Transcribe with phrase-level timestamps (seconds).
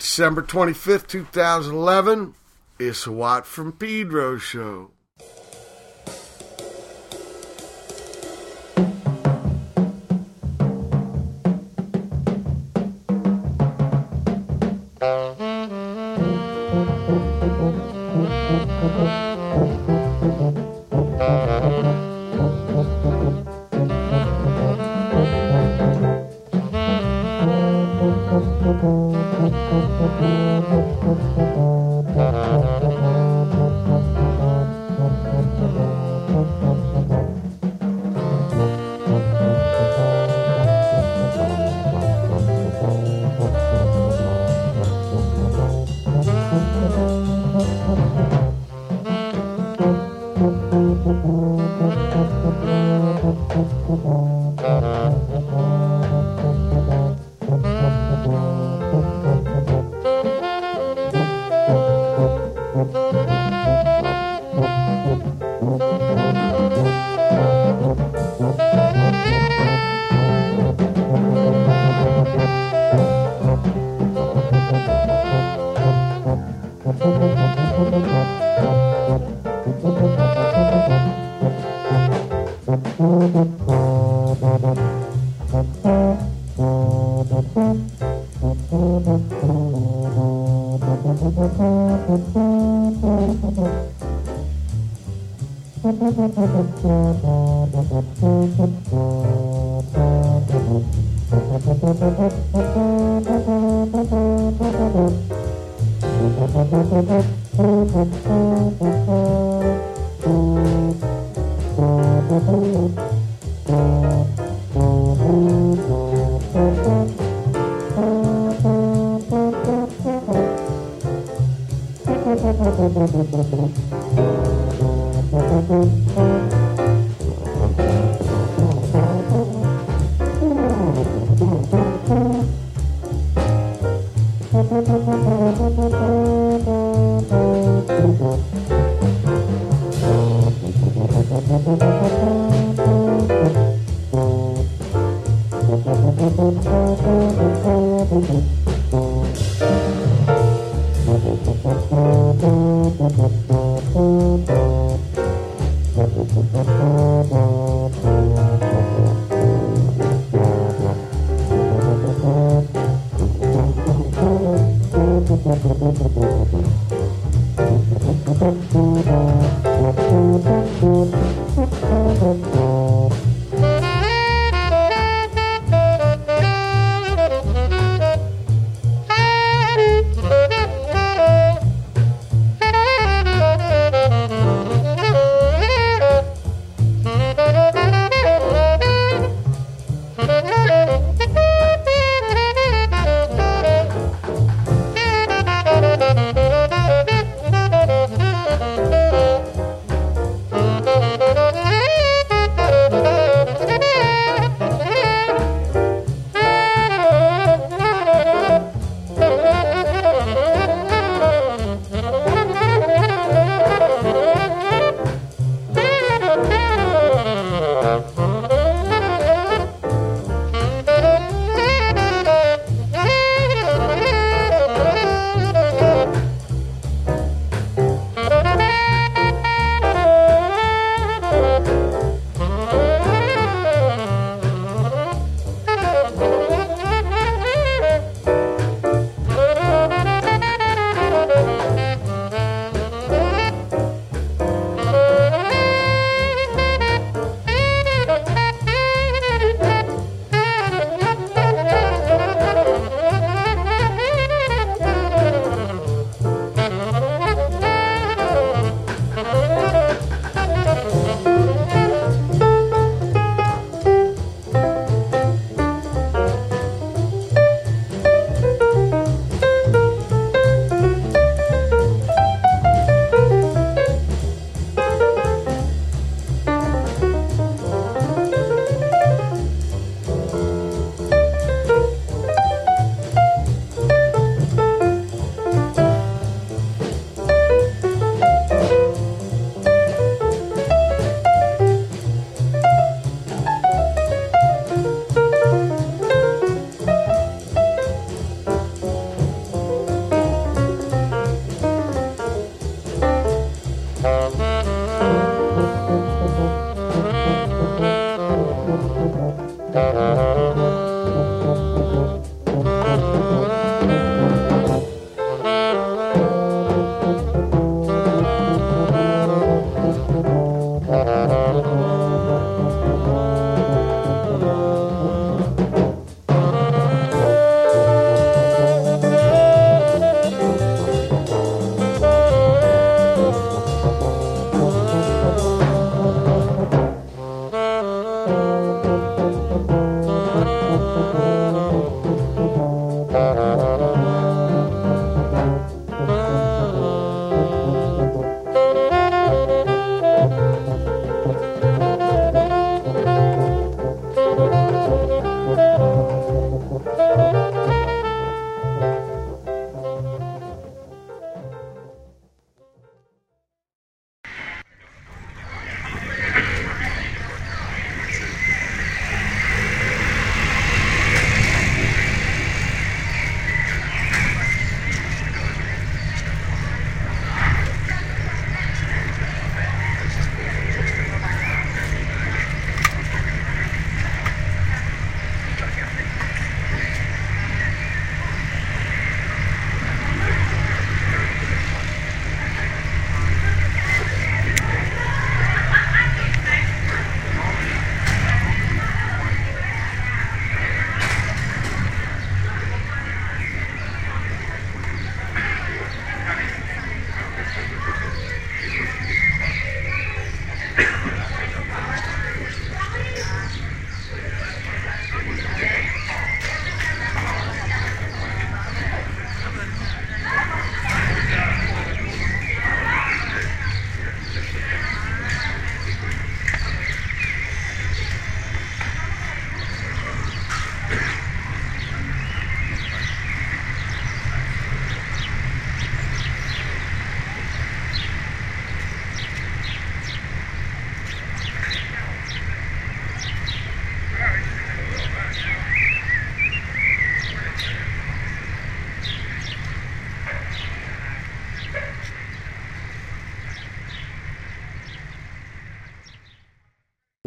[0.00, 2.34] December 25th, 2011.
[2.78, 4.92] It's a Watt from Pedro show.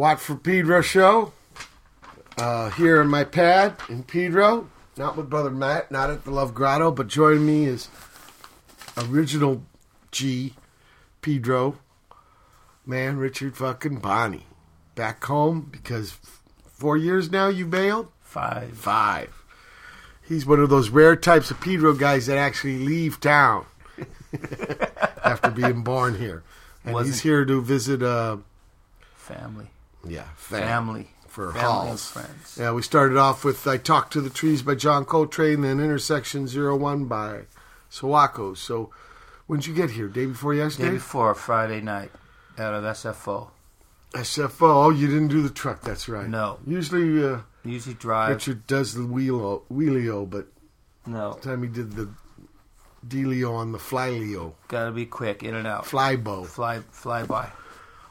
[0.03, 1.31] Watt from Pedro show.
[2.37, 4.67] Uh, here in my pad in Pedro.
[4.97, 7.87] Not with Brother Matt, not at the Love Grotto, but joining me is
[8.97, 9.63] original
[10.11, 10.55] G,
[11.21, 11.77] Pedro,
[12.85, 14.45] man, Richard fucking Bonnie.
[14.93, 16.17] Back home because
[16.65, 18.09] four years now you bailed?
[18.19, 18.77] Five.
[18.77, 19.33] Five.
[20.21, 23.65] He's one of those rare types of Pedro guys that actually leave town
[25.23, 26.43] after being born here.
[26.83, 28.35] And Wasn't- he's here to visit, uh,
[29.15, 29.69] Family.
[30.07, 31.07] Yeah, fam- Family.
[31.27, 32.11] for Family halls.
[32.11, 32.57] friends.
[32.59, 36.47] Yeah, we started off with I Talked to the Trees by John Coltrane, then Intersection
[36.47, 37.41] 01 by
[37.91, 38.55] Sawako.
[38.57, 38.91] So,
[39.47, 40.07] when'd you get here?
[40.07, 40.89] Day before yesterday?
[40.89, 42.11] Day before Friday night
[42.57, 43.49] out of SFO.
[44.13, 44.85] SFO.
[44.85, 45.81] Oh, you didn't do the truck.
[45.81, 46.27] That's right.
[46.27, 46.59] No.
[46.67, 48.29] Usually, uh, Usually drive.
[48.29, 50.47] Richard does the wheelo, wheelio, but
[51.07, 51.33] No.
[51.33, 52.09] the time he did the
[53.07, 55.85] dealio on the flylio, Gotta be quick, in and out.
[55.85, 56.45] flybow.
[56.45, 57.49] Fly fly by.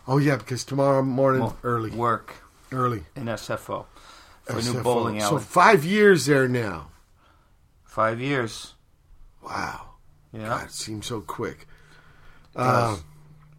[0.06, 2.34] Oh yeah, because tomorrow morning early, Work
[2.72, 3.04] early.
[3.16, 3.86] in SFO.
[4.44, 4.82] For a new SFO.
[4.82, 6.88] bowling So five years there now.
[7.84, 8.74] Five years.
[9.42, 9.90] Wow,
[10.32, 10.46] Yeah.
[10.48, 11.66] God, it seems so quick.
[12.56, 12.96] Uh,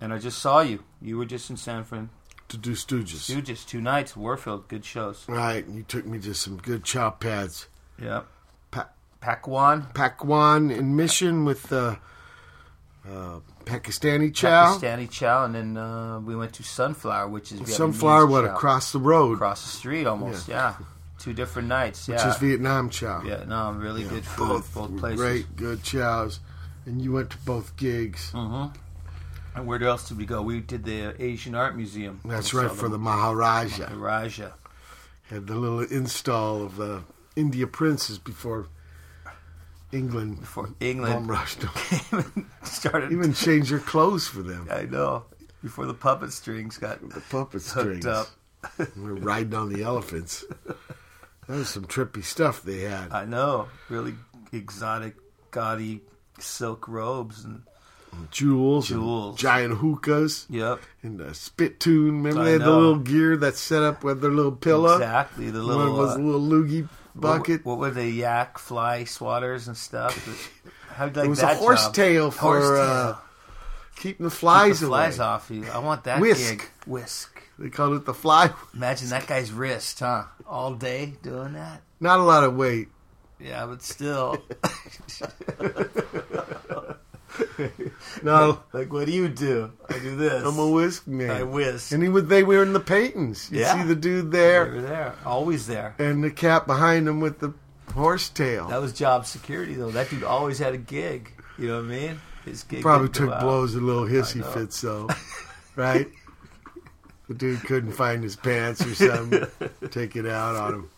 [0.01, 0.83] and I just saw you.
[1.01, 2.09] You were just in San Fran.
[2.49, 3.29] to do Stooges.
[3.31, 4.15] Stooges, two nights.
[4.15, 4.67] Warfield.
[4.67, 5.25] Good shows.
[5.27, 7.67] Right, you took me to some good chop pads.
[8.01, 8.23] Yeah.
[8.71, 8.89] Pa-
[9.21, 9.91] Pakwan.
[9.93, 11.95] Pakwan in Mission with uh,
[13.09, 14.77] uh, Pakistani chow.
[14.77, 15.45] Pakistani chow.
[15.45, 18.53] And then uh, we went to Sunflower, which is Vietnamese Sunflower, what, chow.
[18.53, 20.47] across the road, across the street almost.
[20.47, 20.75] Yeah.
[21.19, 22.07] Two different nights.
[22.07, 22.15] Yeah.
[22.15, 23.21] which is Vietnam chow.
[23.21, 23.79] Vietnam.
[23.79, 24.47] Really good food.
[24.47, 25.19] both, Both, places.
[25.19, 26.39] great, good chows.
[26.85, 28.31] And you went to both gigs.
[28.33, 28.77] Mm-hmm.
[29.55, 30.41] And where else did we go?
[30.41, 32.19] We did the Asian Art Museum.
[32.25, 33.87] That's right, for the Maharaja.
[33.89, 34.53] the Raja.
[35.29, 37.03] Had the little install of the
[37.35, 38.67] India princes before
[39.93, 42.45] England Before England rushed them.
[42.63, 43.11] started.
[43.11, 44.67] Even changed their clothes for them.
[44.71, 45.23] I know.
[45.61, 48.05] Before the puppet strings got The puppet strings.
[48.05, 48.27] up.
[48.97, 50.43] We were riding on the elephants.
[50.65, 53.11] That was some trippy stuff they had.
[53.11, 53.67] I know.
[53.89, 54.15] Really
[54.51, 55.15] exotic,
[55.51, 56.01] gaudy
[56.39, 57.63] silk robes and
[58.31, 59.37] Jewels, and Jewels.
[59.39, 62.17] giant hookahs, yep, and a spittoon.
[62.23, 64.93] Remember I they had the little gear that's set up with their little pillow.
[64.93, 65.49] exactly.
[65.49, 67.65] The One little was uh, a little loogie bucket.
[67.65, 70.15] What, were the Yak, fly swatters and stuff.
[70.95, 71.93] How'd like it was that a horse job?
[71.95, 73.15] tail for Horse Uh,
[73.95, 75.27] keeping the Keep flies the flies away.
[75.27, 75.65] off you.
[75.71, 76.49] I want that Whisk.
[76.59, 76.69] gig.
[76.85, 77.41] Whisk.
[77.59, 78.51] They called it the fly.
[78.73, 80.23] Imagine that guy's wrist, huh?
[80.47, 81.81] All day doing that.
[81.99, 82.89] Not a lot of weight.
[83.39, 84.41] Yeah, but still.
[88.23, 89.71] No, like, what do you do?
[89.89, 90.45] I do this.
[90.45, 91.29] I'm a whisk man.
[91.31, 91.91] I whisk.
[91.91, 93.51] And he was, they were in the Peytons.
[93.51, 93.81] You Yeah.
[93.81, 95.15] see the dude They there were there.
[95.25, 95.95] Always there.
[95.99, 97.53] and the cat behind him with the
[97.93, 98.67] horse tail.
[98.67, 99.91] That was job security, though.
[99.91, 101.31] That dude always had a gig.
[101.57, 102.21] You know what I mean?
[102.45, 105.07] His gig Probably took blows and little hissy fits though,
[105.77, 106.07] right?
[107.29, 109.45] The dude couldn't find his pants or something.
[109.91, 110.89] Take it out on him.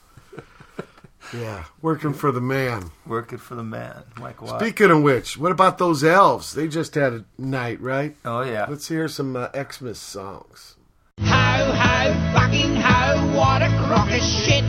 [1.34, 2.92] Yeah, working for the man.
[3.06, 4.60] Working for the man, Mike Watt.
[4.62, 6.54] Speaking of which, what about those elves?
[6.54, 8.16] They just had a night, right?
[8.26, 8.66] oh yeah.
[8.70, 10.76] Let's hear some uh, Xmas songs.
[11.20, 14.64] Ho, ho, fucking ho, what a crock of shit.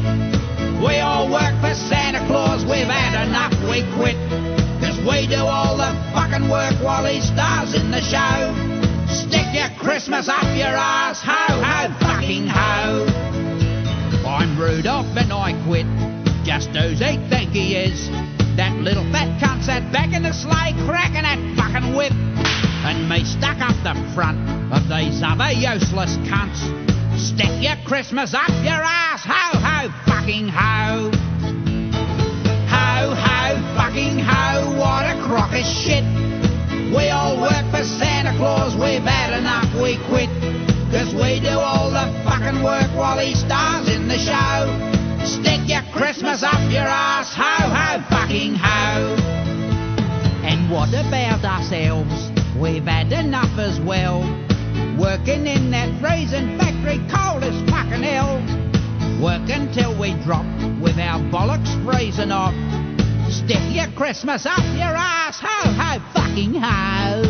[0.83, 4.17] We all work for Santa Claus, we've had enough, we quit.
[4.81, 8.55] Cause we do all the fucking work while he stars in the show.
[9.09, 13.07] Stick your Christmas up your ass, ho, ho, fucking ho.
[14.27, 15.87] I'm Rudolph and I quit,
[16.47, 18.07] just who's he think he is?
[18.55, 22.15] That little fat cunt sat back in the sleigh cracking that fucking whip.
[22.87, 24.39] And me stuck up the front
[24.71, 26.63] of these other useless cunts.
[27.19, 31.11] Stick your Christmas up your ass, ho ho fucking ho.
[32.71, 33.43] Ho ho
[33.75, 36.07] fucking ho, what a crock of shit.
[36.95, 40.31] We all work for Santa Claus, we've had enough, we quit.
[40.95, 44.96] Cause we do all the fucking work while he stars in the show.
[45.41, 49.17] Stick your Christmas up your ass, ho ho fucking ho.
[50.43, 52.31] And what about ourselves?
[52.59, 54.21] We've had enough as well.
[54.99, 58.41] Working in that raisin factory, cold as fucking hell.
[59.23, 60.47] Working till we drop
[60.81, 62.55] with our bollocks freezing off.
[63.31, 67.23] Stick your Christmas up your ass, ho ho fucking ho.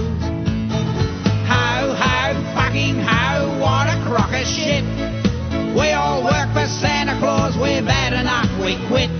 [1.50, 4.84] Ho ho fucking ho, what a crock of shit.
[5.74, 6.66] We all work for
[7.16, 9.10] Santa Claus, we've had enough, we quit.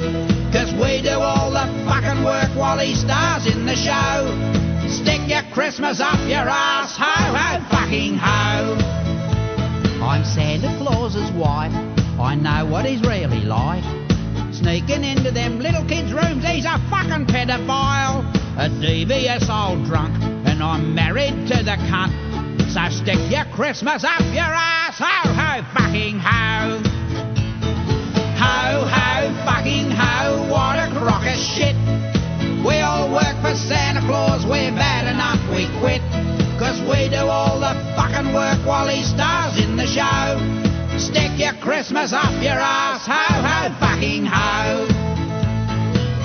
[0.52, 4.28] Cause we do all the fucking work while he stars in the show.
[4.88, 8.76] Stick your Christmas up your ass, ho ho fucking ho.
[10.04, 11.72] I'm Santa Claus's wife,
[12.20, 13.84] I know what he's really like.
[14.52, 18.24] Sneaking into them little kids' rooms, he's a fucking pedophile.
[18.58, 20.14] A devious old drunk,
[20.46, 22.12] and I'm married to the cunt.
[22.72, 24.98] So stick your Christmas up your ass.
[24.98, 26.95] Ho, ho, fucking ho.
[28.56, 30.48] Ho, ho, fucking ho.
[30.48, 31.76] What a crock of shit.
[32.64, 34.46] We all work for Santa Claus.
[34.48, 35.40] We've had enough.
[35.52, 36.00] We quit.
[36.58, 40.40] Cause we do all the fucking work while he stars in the show.
[40.96, 43.04] Stick your Christmas up your ass.
[43.04, 43.12] Ho,
[43.44, 44.88] ho, fucking ho.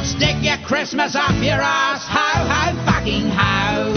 [0.06, 2.08] Stick your Christmas up your ass.
[2.08, 3.92] Ho, ho, fucking ho.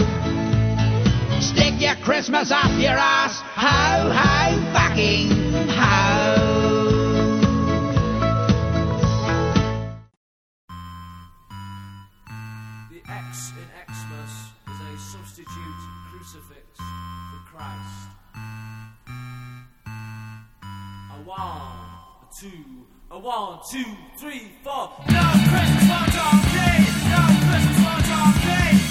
[1.39, 3.39] Stick your Christmas up your ass.
[3.55, 5.31] Ho, ho, fucking
[5.69, 6.14] ho.
[15.45, 15.75] Substitute
[16.11, 18.09] crucifix for Christ.
[21.11, 23.85] A one, a two, a one, two,
[24.19, 24.89] three, four.
[25.07, 26.95] No Christmas for John Quays!
[27.05, 28.81] No Christmas for John Quays!
[28.81, 28.84] No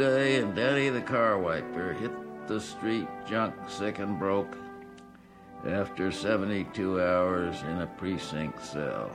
[0.00, 2.10] Day, and Danny the car wiper hit
[2.48, 4.56] the street junk sick and broke
[5.66, 9.10] after 72 hours in a precinct cell.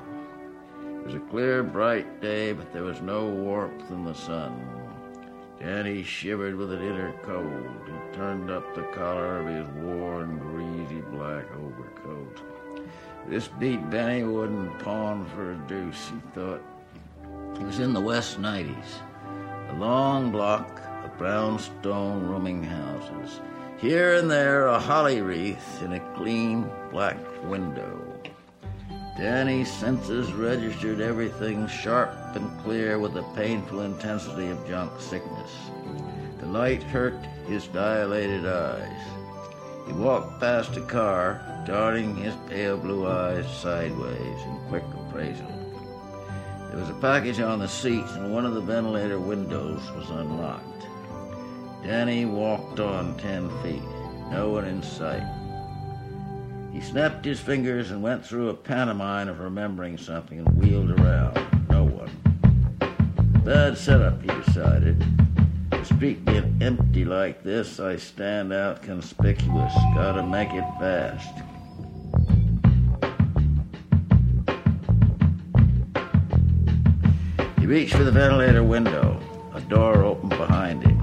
[0.83, 4.63] It was a clear, bright day, but there was no warmth in the sun.
[5.59, 7.79] Danny shivered with an inner cold.
[7.87, 12.41] He turned up the collar of his worn, greasy black overcoat.
[13.27, 16.61] This beat Benny wouldn't pawn for a deuce, he thought.
[17.57, 19.01] He was in the West 90s.
[19.69, 23.41] A long block of brownstone rooming houses.
[23.77, 28.01] Here and there a holly wreath in a clean black window.
[29.17, 35.51] Danny's senses registered everything sharp and clear with the painful intensity of junk sickness.
[36.39, 39.01] The light hurt his dilated eyes.
[39.87, 45.54] He walked past a car, darting his pale blue eyes sideways in quick appraisal.
[46.75, 50.85] There was a package on the seat, and one of the ventilator windows was unlocked.
[51.81, 53.81] Danny walked on ten feet,
[54.29, 55.23] no one in sight.
[56.73, 61.39] He snapped his fingers and went through a pantomime of remembering something and wheeled around.
[61.69, 62.11] No one.
[63.45, 65.01] Bad setup, he decided.
[65.69, 69.73] The street being empty like this, I stand out conspicuous.
[69.93, 71.41] Gotta make it fast.
[77.65, 79.19] He reached for the ventilator window.
[79.55, 81.01] A door opened behind him.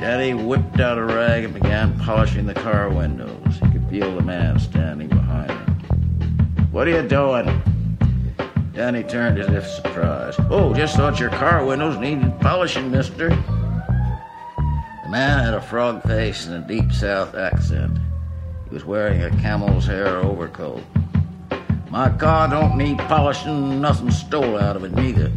[0.00, 3.58] Danny whipped out a rag and began polishing the car windows.
[3.60, 6.68] He could feel the man standing behind him.
[6.72, 7.60] What are you doing?
[8.72, 10.40] Danny turned as if surprised.
[10.48, 13.28] Oh, just thought your car windows needed polishing, mister.
[13.28, 17.98] The man had a frog face and a deep south accent.
[18.70, 20.82] He was wearing a camel's hair overcoat.
[21.92, 25.30] My car don't need polishing, nothing stole out of it neither.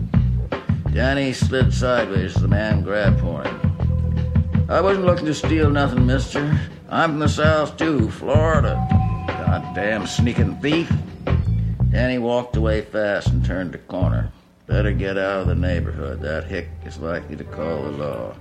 [0.93, 4.65] Danny slid sideways as the man grabbed for him.
[4.69, 6.57] I wasn't looking to steal nothing, mister.
[6.87, 8.87] I'm from the South, too, Florida.
[9.27, 10.89] Goddamn sneaking thief.
[11.91, 14.31] Danny walked away fast and turned the corner.
[14.65, 16.21] Better get out of the neighborhood.
[16.21, 18.33] That hick is likely to call the law.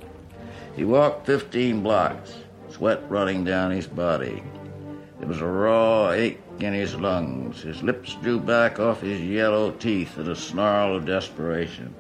[0.77, 2.33] He walked 15 blocks,
[2.70, 4.44] sweat running down his body.
[5.18, 7.62] There was a raw ache in his lungs.
[7.62, 11.94] His lips drew back off his yellow teeth in a snarl of desperation.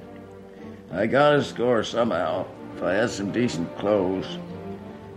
[0.92, 2.46] I got his score somehow.
[2.76, 4.38] If I had some decent clothes.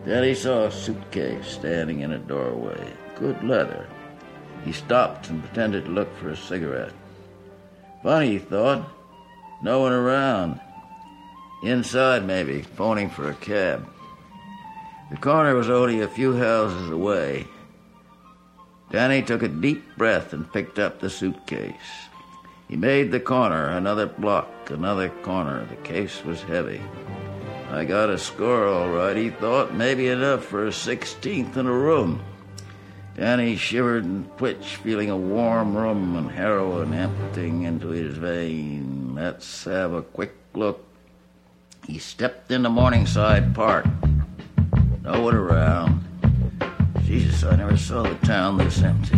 [0.05, 2.93] Then he saw a suitcase standing in a doorway.
[3.15, 3.87] Good leather.
[4.63, 6.93] He stopped and pretended to look for a cigarette.
[8.03, 8.87] Funny, he thought.
[9.61, 10.61] No one around.
[11.63, 13.89] Inside, maybe, phoning for a cab.
[15.09, 17.47] The corner was only a few houses away.
[18.89, 21.73] Danny took a deep breath and picked up the suitcase.
[22.69, 25.65] He made the corner, another block, another corner.
[25.65, 26.81] The case was heavy.
[27.69, 31.71] I got a score all right, he thought, maybe enough for a sixteenth in a
[31.71, 32.21] room.
[33.17, 39.15] Danny shivered and twitched, feeling a warm room and heroin emptying into his vein.
[39.15, 40.85] Let's have a quick look.
[41.87, 43.85] He stepped into Morningside Park.
[45.03, 46.05] No one around.
[47.07, 49.17] Jesus, I never saw the town this empty.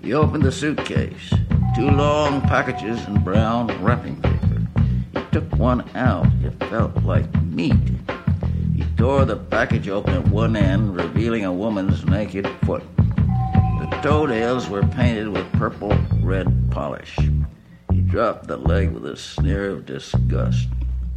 [0.00, 1.34] He opened the suitcase.
[1.76, 4.66] Two long packages in brown wrapping paper.
[5.12, 6.26] He took one out.
[6.42, 7.76] It felt like meat.
[8.74, 12.82] He tore the package open at one end, revealing a woman's naked foot.
[12.96, 17.18] The toenails were painted with purple red polish.
[17.92, 20.68] He dropped the leg with a sneer of disgust.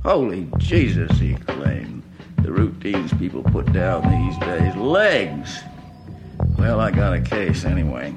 [0.03, 2.03] Holy Jesus, he exclaimed.
[2.41, 4.75] The routines people put down these days.
[4.75, 5.60] Legs!
[6.58, 8.15] Well, I got a case anyway.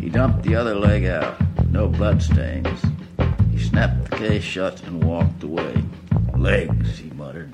[0.00, 1.36] He dumped the other leg out.
[1.70, 2.80] No bloodstains.
[3.52, 5.82] He snapped the case shut and walked away.
[6.36, 7.52] Legs, he muttered.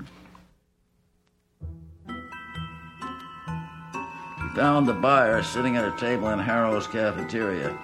[2.06, 2.14] He
[4.56, 7.78] found the buyer sitting at a table in Harrow's cafeteria.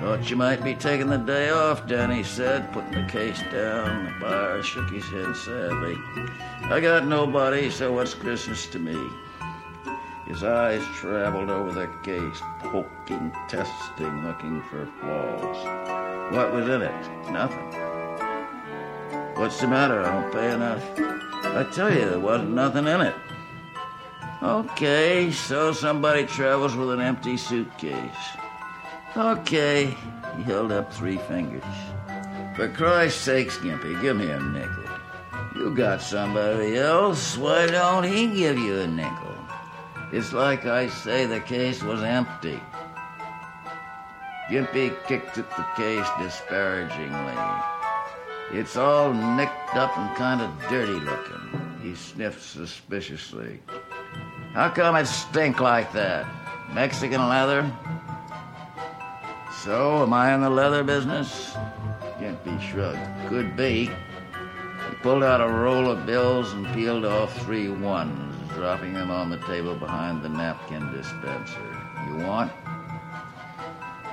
[0.00, 4.04] Thought you might be taking the day off, Danny said, putting the case down.
[4.04, 5.96] The buyer shook his head sadly.
[6.64, 8.96] I got nobody, so what's Christmas to me?
[10.26, 16.32] His eyes traveled over the case, poking, testing, looking for flaws.
[16.34, 17.30] What was in it?
[17.30, 17.72] Nothing.
[19.36, 20.02] What's the matter?
[20.02, 20.84] I don't pay enough.
[21.56, 23.14] I tell you, there wasn't nothing in it.
[24.42, 28.36] Okay, so somebody travels with an empty suitcase.
[29.16, 29.96] Okay,
[30.36, 31.64] he held up three fingers.
[32.54, 34.84] For Christ's sake, Gimpy, give me a nickel.
[35.54, 37.38] You got somebody else.
[37.38, 39.34] Why don't he give you a nickel?
[40.12, 42.60] It's like I say the case was empty.
[44.50, 47.34] Gimpy kicked at the case disparagingly.
[48.52, 51.78] It's all nicked up and kind of dirty looking.
[51.82, 53.62] He sniffed suspiciously.
[54.52, 56.26] How come it stink like that?
[56.74, 57.62] Mexican leather?
[59.66, 61.56] So, am I in the leather business?
[62.20, 63.00] Gimpy shrugged.
[63.28, 63.86] Could be.
[63.86, 69.28] He pulled out a roll of bills and peeled off three ones, dropping them on
[69.28, 71.84] the table behind the napkin dispenser.
[72.06, 72.52] You want?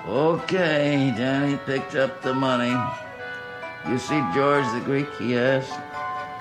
[0.08, 2.76] Okay, Danny picked up the money.
[3.88, 5.80] You see George the Greek, he asked.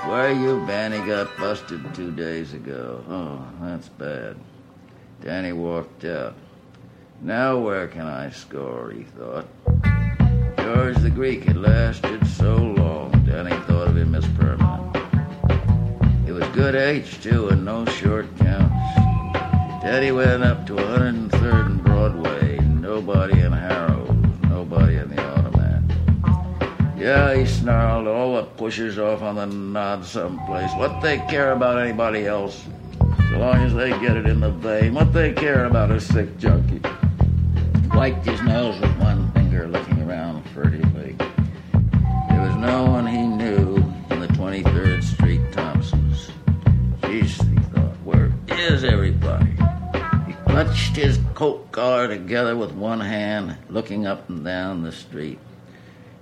[0.08, 0.58] Where you?
[0.60, 3.04] He got busted two days ago.
[3.10, 4.36] Oh, that's bad.
[5.20, 6.34] Danny walked out.
[7.24, 9.46] Now where can I score, he thought.
[10.58, 14.96] George the Greek had lasted so long, Danny thought of him as permanent.
[16.26, 18.74] It was good age, too, and no short counts.
[19.84, 22.58] Danny went up to 103rd and Broadway.
[22.58, 24.10] Nobody in Harrow's,
[24.48, 25.82] nobody in the automat.
[26.98, 30.72] Yeah, he snarled, all the pushers off on the nod someplace.
[30.74, 32.64] What they care about anybody else?
[32.98, 34.94] So long as they get it in the vein.
[34.94, 36.80] What they care about a sick junkie?
[37.94, 41.14] Wiped his nose with one finger, looking around furtively.
[42.28, 43.76] There was no one he knew
[44.10, 46.30] in the 23rd Street Thompsons.
[47.02, 49.52] Jeez, he thought, where is everybody?
[50.26, 55.38] He clutched his coat collar together with one hand, looking up and down the street.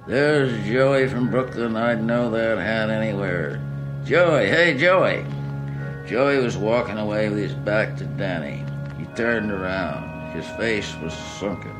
[0.08, 1.76] There's Joey from Brooklyn.
[1.76, 3.62] I'd know that hat anywhere.
[4.04, 5.24] Joey, hey, Joey.
[6.06, 8.64] Joey was walking away with his back to Danny.
[8.98, 10.09] He turned around.
[10.32, 11.74] His face was sunken,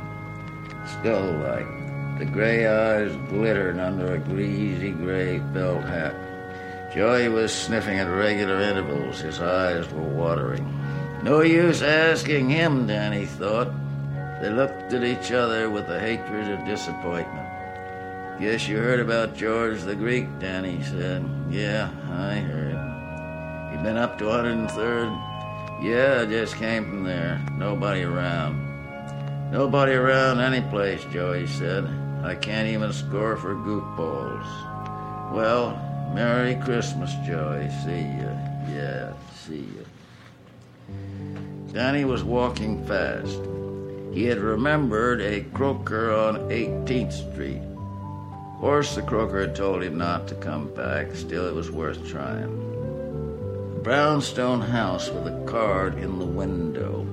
[0.87, 2.19] skull like.
[2.19, 6.15] The gray eyes glittered under a greasy gray felt hat.
[6.93, 9.21] Joey was sniffing at regular intervals.
[9.21, 10.67] His eyes were watering.
[11.23, 13.71] No use asking him, Danny thought.
[14.43, 17.49] They looked at each other with the hatred of disappointment.
[18.41, 21.25] Guess you heard about George the Greek, Danny said.
[21.51, 23.73] Yeah, I heard.
[23.73, 25.30] You been up to 103rd?
[25.83, 27.41] Yeah, I just came from there.
[27.57, 29.51] Nobody around.
[29.51, 31.89] Nobody around any place, Joey said.
[32.23, 35.33] I can't even score for goofballs.
[35.33, 35.71] Well,
[36.15, 37.71] Merry Christmas, Joey.
[37.83, 38.37] See ya.
[38.69, 40.95] Yeah, see ya.
[41.73, 43.41] Danny was walking fast.
[44.13, 47.63] He had remembered a croaker on 18th Street.
[47.63, 51.15] Of course, the croaker had told him not to come back.
[51.15, 52.70] Still, it was worth trying.
[53.83, 57.07] Brownstone house with a card in the window.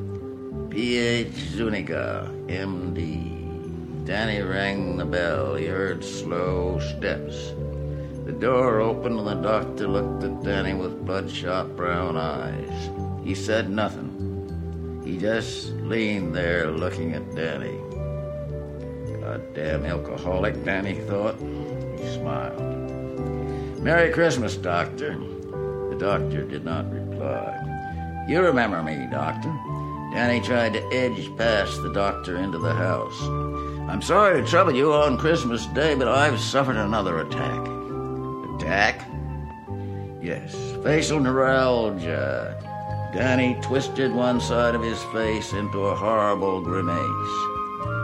[0.69, 1.31] P.H.
[1.31, 4.03] Zuniga, M.D.
[4.03, 5.55] Danny rang the bell.
[5.55, 7.53] He heard slow steps.
[8.25, 12.89] The door opened and the doctor looked at Danny with bloodshot brown eyes.
[13.23, 15.01] He said nothing.
[15.05, 17.79] He just leaned there looking at Danny.
[19.21, 21.39] Goddamn alcoholic, Danny thought.
[21.97, 22.59] He smiled.
[23.81, 25.17] Merry Christmas, Doctor.
[25.99, 28.25] Doctor did not reply.
[28.27, 29.49] You remember me, Doctor.
[30.13, 33.19] Danny tried to edge past the doctor into the house.
[33.89, 37.67] I'm sorry to trouble you on Christmas Day, but I've suffered another attack.
[38.55, 39.07] Attack?
[40.21, 42.59] Yes, facial neuralgia.
[43.13, 46.97] Danny twisted one side of his face into a horrible grimace.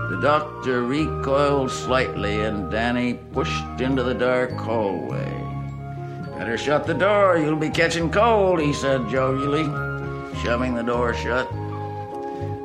[0.10, 5.43] The doctor recoiled slightly, and Danny pushed into the dark hallway.
[6.44, 9.64] Better shut the door, you'll be catching cold, he said jovially,
[10.44, 11.50] shoving the door shut.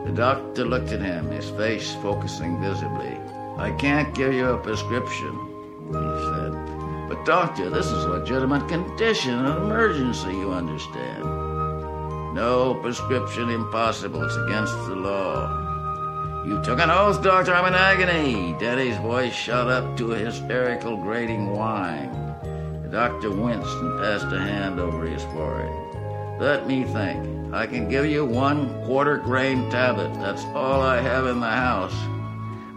[0.05, 3.17] The doctor looked at him, his face focusing visibly.
[3.57, 5.33] I can't give you a prescription,
[5.87, 7.09] he said.
[7.09, 11.23] But, doctor, this is a legitimate condition, an emergency, you understand.
[12.35, 14.25] No prescription impossible.
[14.25, 16.43] It's against the law.
[16.45, 17.55] You took an oath, Doctor.
[17.55, 18.57] I'm in agony.
[18.59, 22.28] Danny's voice shot up to a hysterical, grating whine.
[22.91, 26.41] Winced and passed a hand over his forehead.
[26.41, 27.53] Let me think.
[27.53, 30.15] I can give you one quarter grain tablet.
[30.15, 31.95] That's all I have in the house.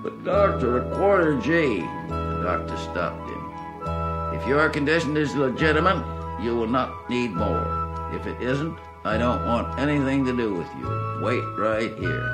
[0.04, 1.80] But, Doctor, a quarter G.
[2.10, 4.40] The doctor stopped him.
[4.40, 6.04] If your condition is legitimate,
[6.44, 8.10] you will not need more.
[8.14, 11.22] If it isn't, I don't want anything to do with you.
[11.24, 12.28] Wait right here.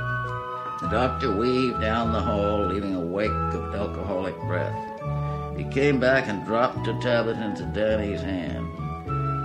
[0.82, 4.97] The doctor weaved down the hall, leaving a wake of alcoholic breath.
[5.58, 8.68] He came back and dropped the tablet into Danny's hand.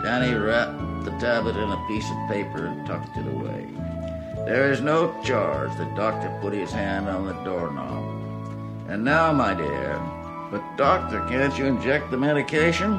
[0.02, 3.66] Danny wrapped the tablet in a piece of paper and tucked it away.
[4.44, 5.74] There is no charge.
[5.78, 8.04] The doctor put his hand on the doorknob.
[8.88, 9.98] And now, my dear,
[10.50, 12.90] but doctor, can't you inject the medication?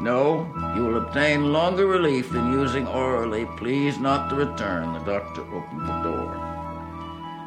[0.00, 0.46] No,
[0.76, 3.46] you will obtain longer relief than using orally.
[3.56, 4.92] Please not to return.
[4.92, 6.44] The doctor opened the door.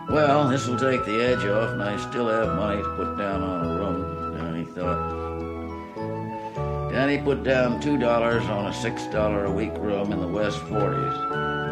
[0.10, 3.42] Well, this will take the edge off, and I still have money to put down
[3.42, 4.21] on a room.
[4.76, 5.12] Thought.
[6.92, 10.60] Danny put down two dollars on a six dollar a week room in the West
[10.60, 11.18] Forties,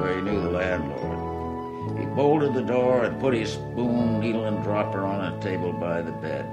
[0.01, 1.99] where he knew the landlord.
[1.99, 6.01] He bolted the door and put his spoon, needle, and dropper on a table by
[6.01, 6.45] the bed.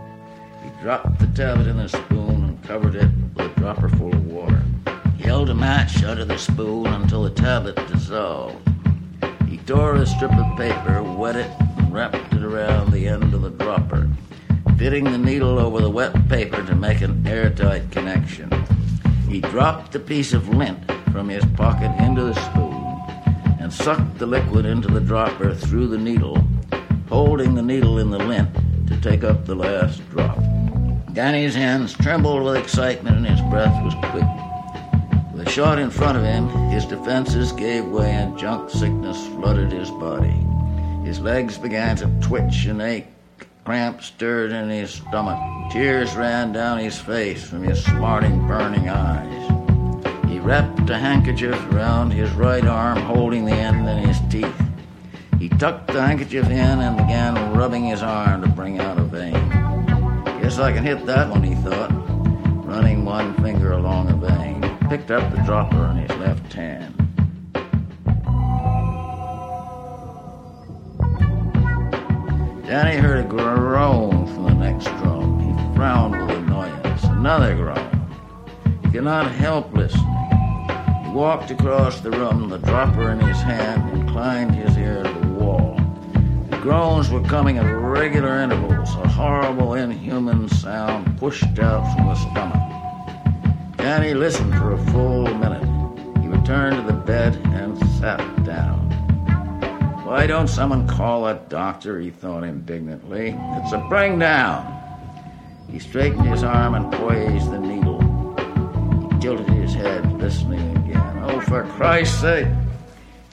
[0.62, 4.26] He dropped the tablet in the spoon and covered it with a dropper full of
[4.26, 4.62] water.
[5.16, 8.68] He held a match under the spoon until the tablet dissolved.
[9.48, 13.42] He tore a strip of paper, wet it, and wrapped it around the end of
[13.42, 14.08] the dropper,
[14.78, 18.50] fitting the needle over the wet paper to make an airtight connection.
[19.28, 20.78] He dropped a piece of lint
[21.12, 25.98] from his pocket into the spoon and sucked the liquid into the dropper through the
[25.98, 26.44] needle,
[27.08, 28.50] holding the needle in the lint
[28.86, 30.38] to take up the last drop.
[31.14, 35.32] Danny's hands trembled with excitement and his breath was quick.
[35.32, 39.72] With a shot in front of him, his defenses gave way and junk sickness flooded
[39.72, 40.36] his body.
[41.02, 43.06] His legs began to twitch and ache.
[43.66, 45.72] Cramps stirred in his stomach.
[45.72, 49.50] Tears ran down his face from his smarting, burning eyes.
[50.30, 54.54] He wrapped a handkerchief around his right arm, holding the end in his teeth.
[55.40, 59.32] He tucked the handkerchief in and began rubbing his arm to bring out a vein.
[60.40, 61.90] Guess I can hit that one, he thought,
[62.64, 64.60] running one finger along a vein.
[64.88, 66.95] Picked up the dropper in his left hand.
[72.66, 75.38] Danny heard a groan from the next drum.
[75.38, 77.04] He frowned with annoyance.
[77.04, 78.08] Another groan.
[78.82, 80.04] He could not help listening.
[81.04, 85.12] He walked across the room, the dropper in his hand, and inclined his ear to
[85.12, 85.80] the wall.
[86.50, 92.14] The groans were coming at regular intervals, a horrible, inhuman sound pushed out from the
[92.16, 93.76] stomach.
[93.76, 95.62] Danny listened for a full minute.
[96.20, 98.85] He returned to the bed and sat down.
[100.06, 101.98] Why don't someone call a doctor?
[101.98, 103.36] He thought indignantly.
[103.36, 104.72] It's a bring down.
[105.68, 108.00] He straightened his arm and poised the needle.
[109.10, 111.24] He tilted his head, listening again.
[111.24, 112.46] Oh, for Christ's sake!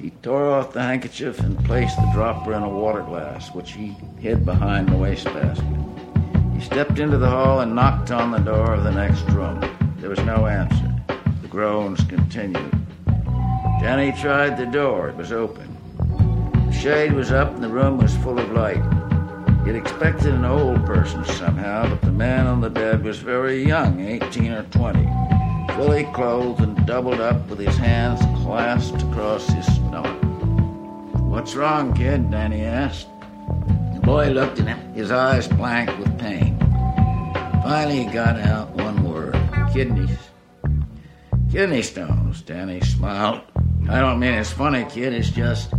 [0.02, 3.96] He tore off the handkerchief and placed the dropper in a water glass, which he
[4.18, 5.64] hid behind the wastebasket.
[6.56, 9.62] He stepped into the hall and knocked on the door of the next room.
[10.00, 10.92] There was no answer.
[11.44, 12.72] The groans continued.
[13.80, 15.10] Danny tried the door.
[15.10, 15.73] It was open.
[16.84, 18.84] Shade was up and the room was full of light.
[19.66, 24.02] He'd expected an old person somehow, but the man on the bed was very young,
[24.02, 25.10] 18 or 20,
[25.78, 30.22] fully clothed and doubled up with his hands clasped across his stomach.
[31.22, 32.30] What's wrong, kid?
[32.30, 33.08] Danny asked.
[33.94, 36.60] The boy looked at him, his eyes blank with pain.
[37.64, 39.38] Finally, he got out one word
[39.72, 40.20] kidneys.
[41.50, 43.40] Kidney stones, Danny smiled.
[43.88, 45.74] I don't mean it's funny, kid, it's just.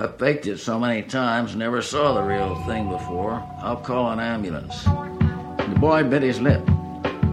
[0.00, 3.46] I faked it so many times, never saw the real thing before.
[3.58, 4.84] I'll call an ambulance.
[4.84, 6.66] The boy bit his lip.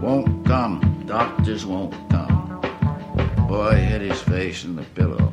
[0.02, 1.04] Won't come.
[1.06, 2.60] Doctors won't come.
[3.48, 5.32] Boy hid his face in the pillow.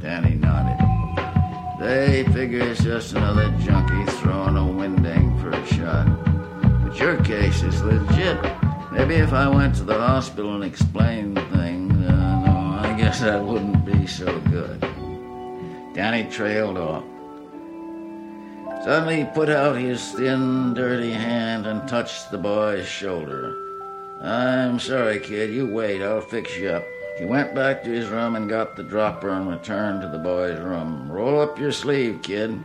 [0.00, 0.76] Danny nodded.
[1.78, 6.08] They figure it's just another junkie throwing a wingding for a shot.
[6.84, 8.42] But your case is legit.
[8.90, 13.40] Maybe if I went to the hospital and explained things, uh, no, I guess that
[13.40, 14.84] wouldn't be so good.
[15.94, 17.04] Danny trailed off.
[18.84, 23.54] Suddenly he put out his thin, dirty hand and touched the boy's shoulder.
[24.22, 25.50] I'm sorry, kid.
[25.50, 26.02] You wait.
[26.02, 26.84] I'll fix you up.
[27.18, 30.58] He went back to his room and got the dropper and returned to the boy's
[30.58, 31.10] room.
[31.12, 32.58] Roll up your sleeve, kid.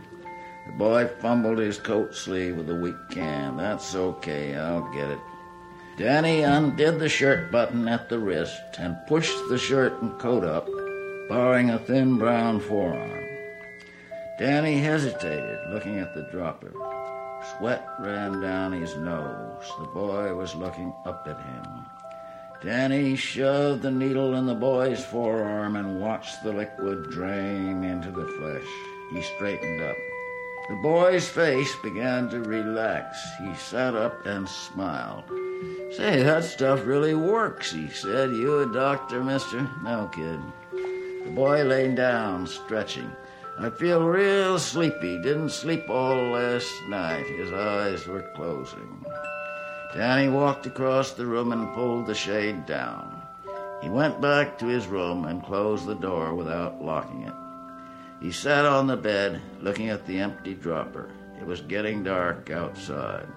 [0.66, 3.58] The boy fumbled his coat sleeve with a weak hand.
[3.58, 4.56] That's okay.
[4.56, 5.18] I'll get it.
[5.98, 10.68] Danny undid the shirt button at the wrist and pushed the shirt and coat up,
[11.28, 13.26] barring a thin brown forearm.
[14.38, 16.72] Danny hesitated, looking at the dropper.
[17.56, 19.64] Sweat ran down his nose.
[19.80, 21.86] The boy was looking up at him.
[22.62, 28.26] Danny shoved the needle in the boy's forearm and watched the liquid drain into the
[28.26, 28.66] flesh.
[29.12, 29.96] He straightened up.
[30.68, 33.16] The boy's face began to relax.
[33.40, 35.24] He sat up and smiled.
[35.92, 38.32] Say, that stuff really works, he said.
[38.32, 39.68] You a doctor, mister?
[39.82, 40.40] No, kid.
[41.28, 43.12] The boy lay down, stretching.
[43.58, 45.18] I feel real sleepy.
[45.18, 47.26] Didn't sleep all last night.
[47.26, 49.04] His eyes were closing.
[49.92, 53.20] Danny walked across the room and pulled the shade down.
[53.82, 57.34] He went back to his room and closed the door without locking it.
[58.22, 61.10] He sat on the bed, looking at the empty dropper.
[61.38, 63.28] It was getting dark outside.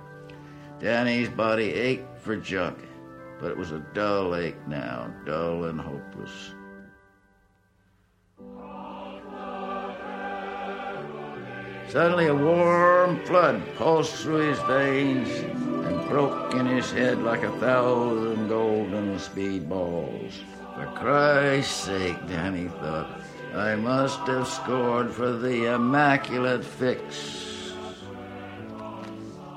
[0.79, 2.77] Danny's body ached for junk,
[3.41, 6.53] but it was a dull ache now, dull and hopeless.
[11.91, 15.27] Suddenly, a warm flood pulsed through his veins
[15.85, 20.31] and broke in his head like a thousand golden speedballs.
[20.73, 23.09] For Christ's sake, Danny thought,
[23.53, 27.73] I must have scored for the immaculate fix.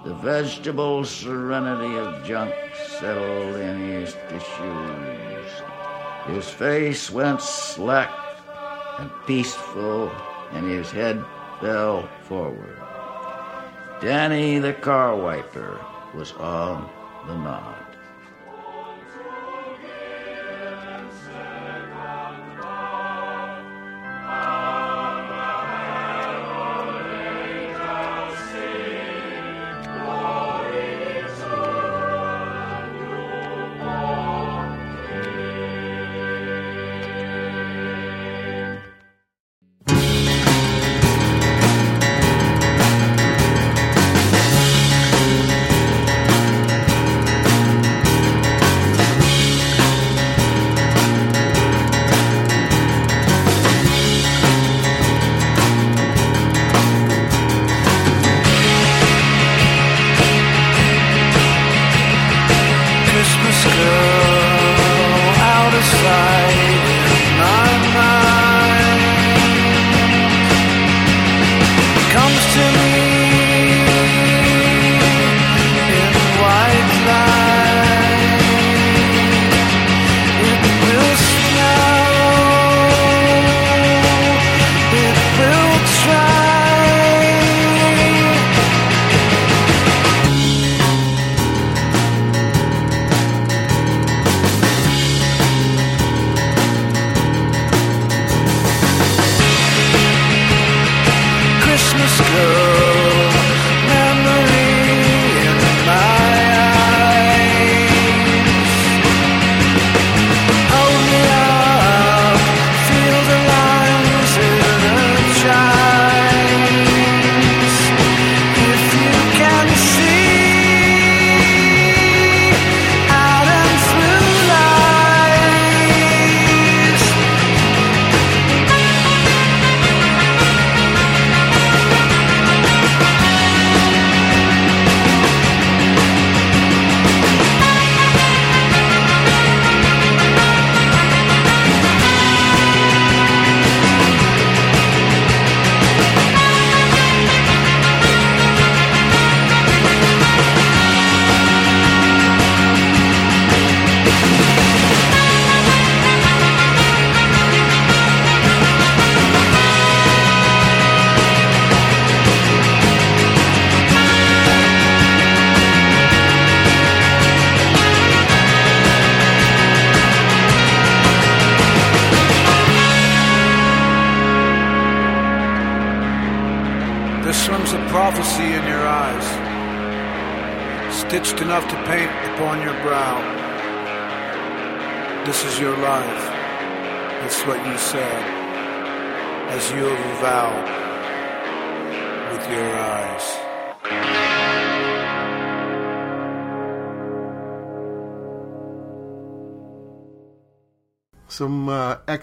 [0.04, 2.52] The vegetable serenity of junk
[2.98, 5.50] settled in his tissues.
[6.26, 8.10] His face went slack
[8.98, 10.10] and peaceful,
[10.50, 11.24] and his head
[11.60, 12.76] fell forward.
[14.00, 15.80] Danny the car wiper
[16.14, 16.88] was on
[17.26, 17.73] the nod.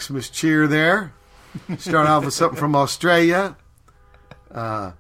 [0.02, 1.14] Xmas cheer there.
[1.78, 3.56] Start off with something from Australia.
[4.50, 4.92] Uh,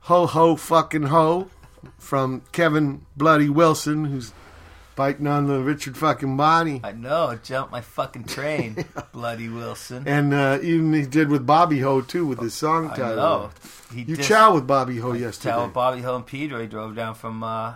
[0.00, 1.48] ho ho fucking ho
[1.98, 4.32] from Kevin Bloody Wilson, who's
[4.96, 6.80] biting on the Richard fucking Bonnie.
[6.84, 10.04] I know, jump my fucking train, Bloody Wilson.
[10.06, 13.16] And uh, even he did with Bobby Ho too with his song I title.
[13.16, 13.50] know.
[13.94, 15.50] He You just- chow with Bobby Ho yesterday.
[15.54, 16.60] Chow with Bobby Hill and Pedro.
[16.60, 17.74] He drove down from uh,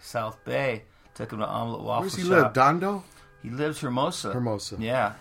[0.00, 0.82] South Bay,
[1.14, 2.30] took him to Omelette Waffle Where's he Shop.
[2.30, 2.52] live?
[2.52, 3.02] Dondo?
[3.42, 4.32] He lives Hermosa.
[4.32, 4.76] Hermosa.
[4.78, 5.14] Yeah,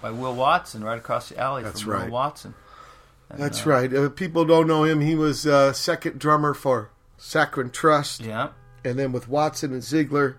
[0.00, 2.04] by Will Watson, right across the alley That's from right.
[2.04, 2.54] Will Watson.
[3.30, 3.92] And, That's uh, right.
[3.92, 5.00] Uh, people don't know him.
[5.00, 8.50] He was uh, second drummer for Saccharine Trust, Yeah,
[8.84, 10.38] and then with Watson and Ziegler,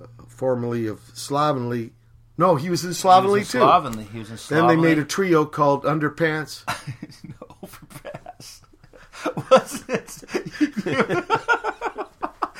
[0.00, 1.92] uh, formerly of Slovenly.
[2.36, 3.66] No, he was in Slovenly was in too.
[3.66, 4.04] Slovenly.
[4.04, 6.64] He was in Then they made a trio called Underpants.
[7.24, 8.62] no, overpass.
[9.50, 10.24] Was it?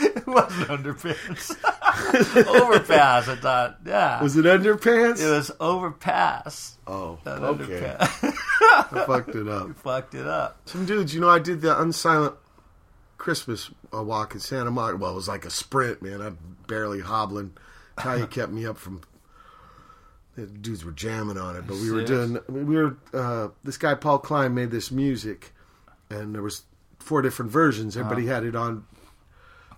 [0.17, 1.57] it wasn't underpants.
[2.47, 3.29] overpass.
[3.29, 3.79] I thought.
[3.87, 5.21] Yeah, Was it Underpants?
[5.21, 6.77] it was overpass.
[6.87, 7.97] oh, Not okay.
[7.99, 8.35] underpass.
[8.93, 9.77] I fucked it up.
[9.83, 10.59] Fucked it up.
[10.67, 12.35] Some dudes, you know, I did the unsilent
[13.19, 14.99] Christmas uh, walk in Santa Monica.
[14.99, 16.21] Well, it was like a sprint, man.
[16.21, 17.53] I'm barely hobbling.
[17.99, 19.03] Talia kept me up from.
[20.35, 22.39] The dudes were jamming on it, but we were doing.
[22.49, 22.97] We were.
[23.13, 25.53] Uh, this guy Paul Kline made this music,
[26.09, 26.63] and there was
[26.99, 27.97] four different versions.
[27.99, 28.35] Everybody Uh-huh.
[28.37, 28.85] had it on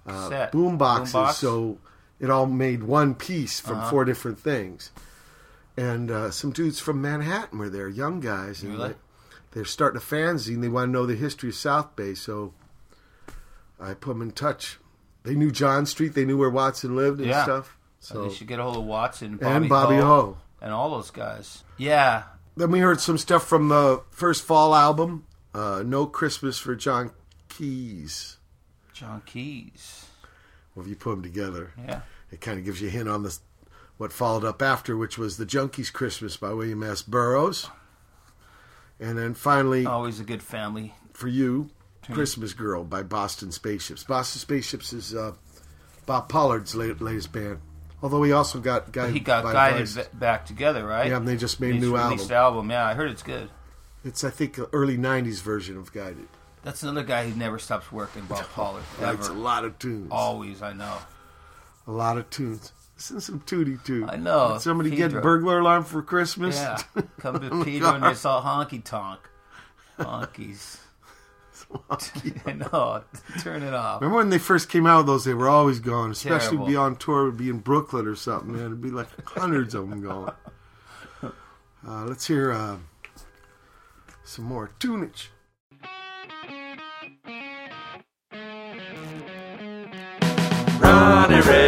[0.07, 0.53] uh, Set.
[0.53, 1.19] boom boxes, Boombox?
[1.23, 1.33] Uh-huh.
[1.33, 1.79] so
[2.21, 4.91] it all made one piece from four different things.
[5.77, 8.89] And uh, some dudes from Manhattan were there, young guys, and Really?
[8.91, 8.95] they,
[9.53, 10.61] they're starting a fanzine.
[10.61, 12.53] They want to know the history of South Bay, so
[13.81, 14.79] I put them in touch.
[15.25, 17.43] They knew John Street, they knew where Watson lived and Yeah.
[17.45, 17.77] stuff.
[17.99, 20.37] So So they should get a hold of Watson, Bobby and Bobby Ho, Ho.
[20.61, 21.65] and all those guys.
[21.79, 22.25] Yeah,
[22.57, 25.25] Then we heard some stuff from the first fall album,
[25.55, 27.11] uh, "No Christmas for John
[27.49, 28.34] Quays."
[28.95, 30.07] John Quays.
[30.75, 33.23] Well, if you put them together, Yeah, it kind of gives you a hint on
[33.23, 33.41] this,
[33.99, 37.03] what followed up after, which was "The Junkies Christmas" by William S.
[37.03, 37.69] Burroughs,
[38.99, 40.95] and then finally always a good family.
[41.13, 41.71] for you,
[42.11, 44.05] "Christmas Girl" by Boston Spaceships.
[44.05, 45.33] Boston Spaceships is uh,
[46.07, 47.61] Bob Pollard's late, latest band.
[48.03, 50.09] Although he also got guided He got guided Vice.
[50.09, 51.09] back together, right?
[51.09, 52.31] Yeah, and they just made a new album.
[52.33, 52.71] album.
[52.71, 53.49] Yeah, I heard it's good.
[54.05, 56.29] It's I think an early '90s version of Guided.
[56.65, 58.83] That's another guy who never stops working, Bob Pollard.
[59.01, 60.09] Writes a lot of tunes.
[60.11, 60.97] Always, I know.
[61.87, 62.73] A lot of tunes.
[63.09, 64.09] To some Tootie Toot.
[64.09, 64.53] I know.
[64.53, 66.57] Did somebody get burglar alarm for Christmas?
[66.57, 66.79] Yeah.
[67.19, 69.21] Come to Oh Peter and they saw honky tonk.
[69.99, 70.79] Honkies.
[72.47, 73.03] I know.
[73.41, 74.01] Turn it off.
[74.01, 75.25] Remember when they first came out with those?
[75.25, 76.67] They were always going, especially Terrible.
[76.67, 78.53] be on tour, would be in Brooklyn or something.
[78.53, 80.33] Man, it'd be like hundreds of them going.
[81.23, 82.77] Uh, let's hear uh,
[84.25, 85.29] some more tunage.
[90.85, 91.64] Ronnie Reagan,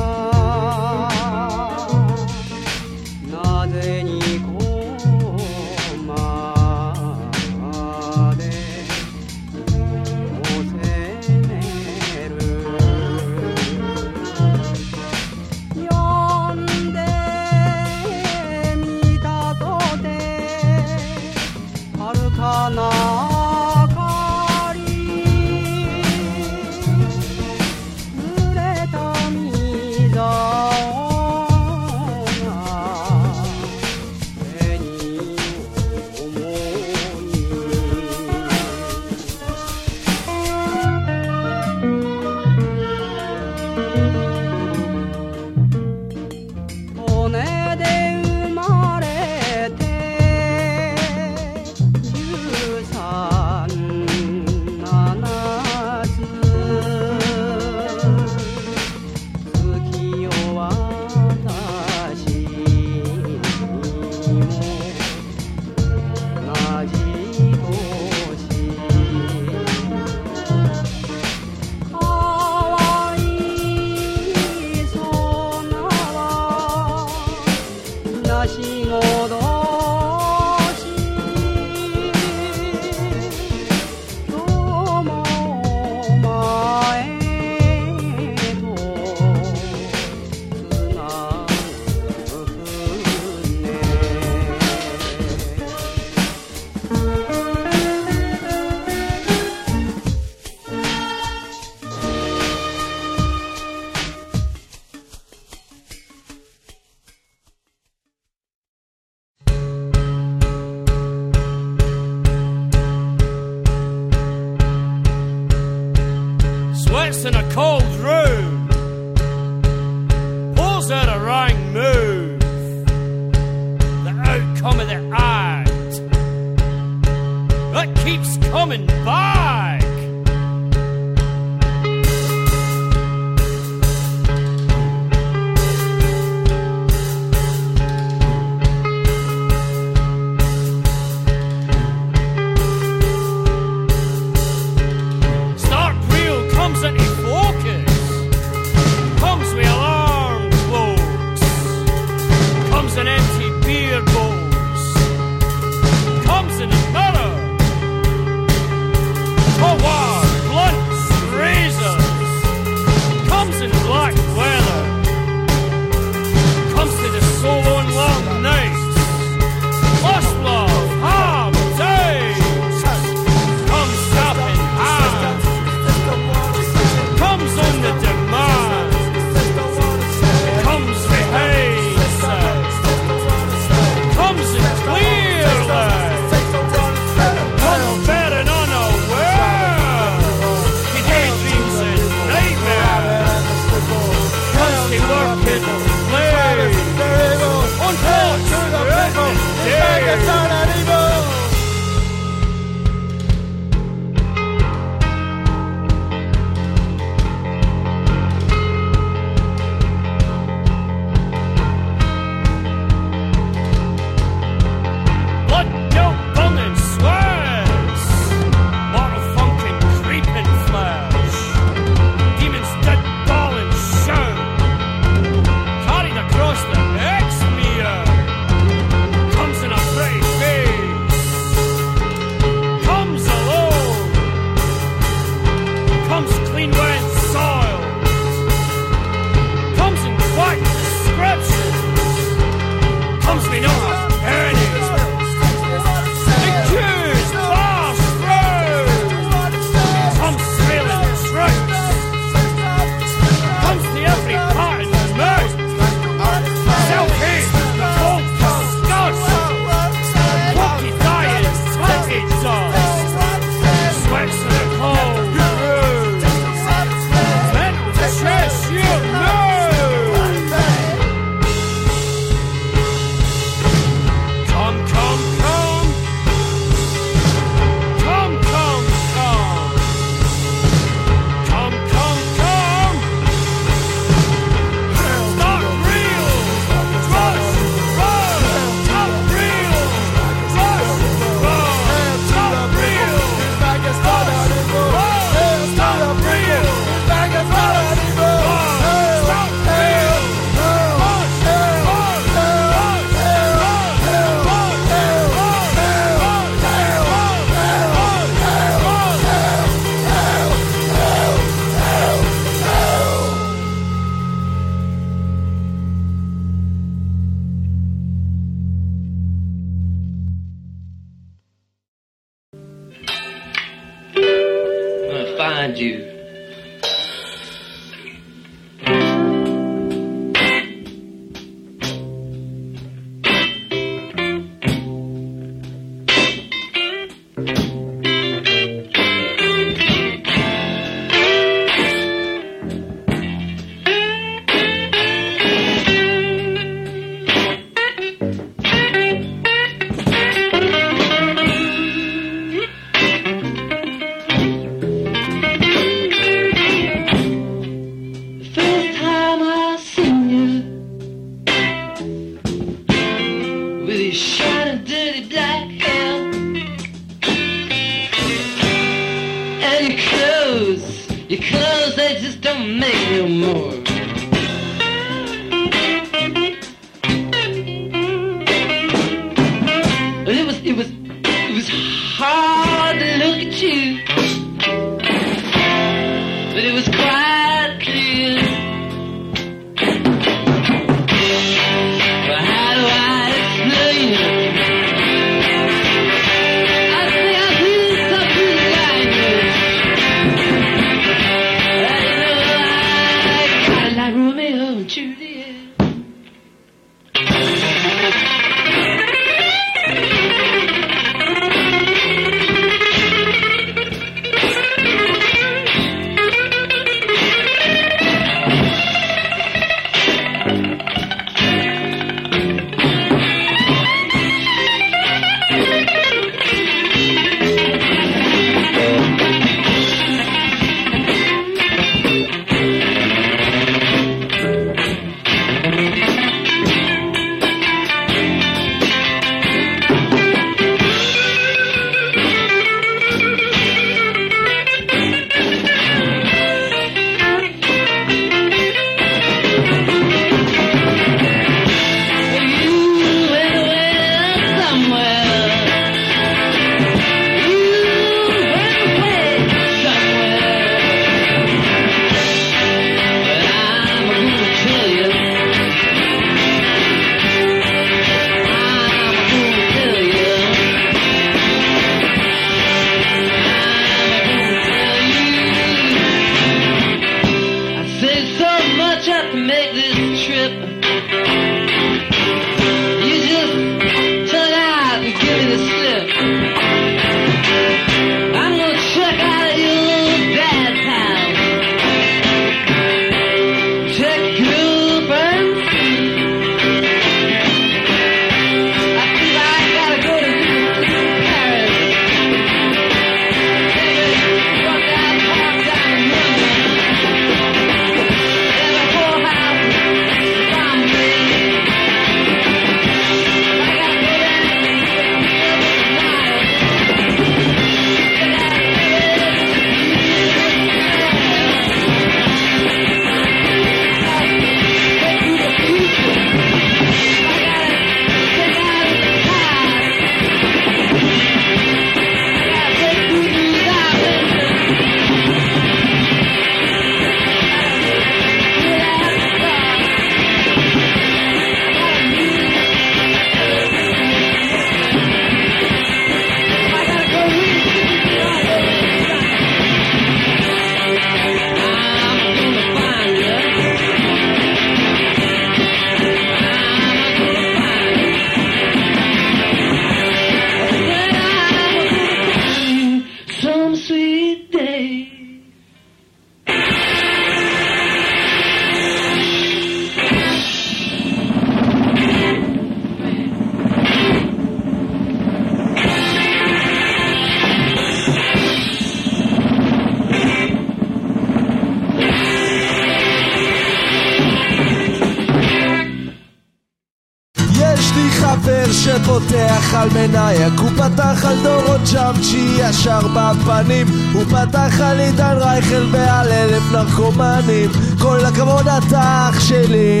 [595.70, 600.00] רייכל ועל אלף נרקומנים כל הכבוד אתה אח שלי.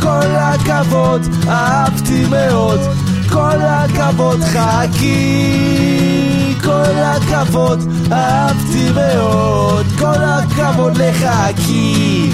[0.00, 2.80] כל הכבוד אהבתי מאוד.
[3.28, 5.74] כל הכבוד חכי.
[6.64, 7.80] כל הכבוד
[8.12, 9.86] אהבתי מאוד.
[9.98, 11.28] כל הכבוד לך
[11.66, 12.30] כי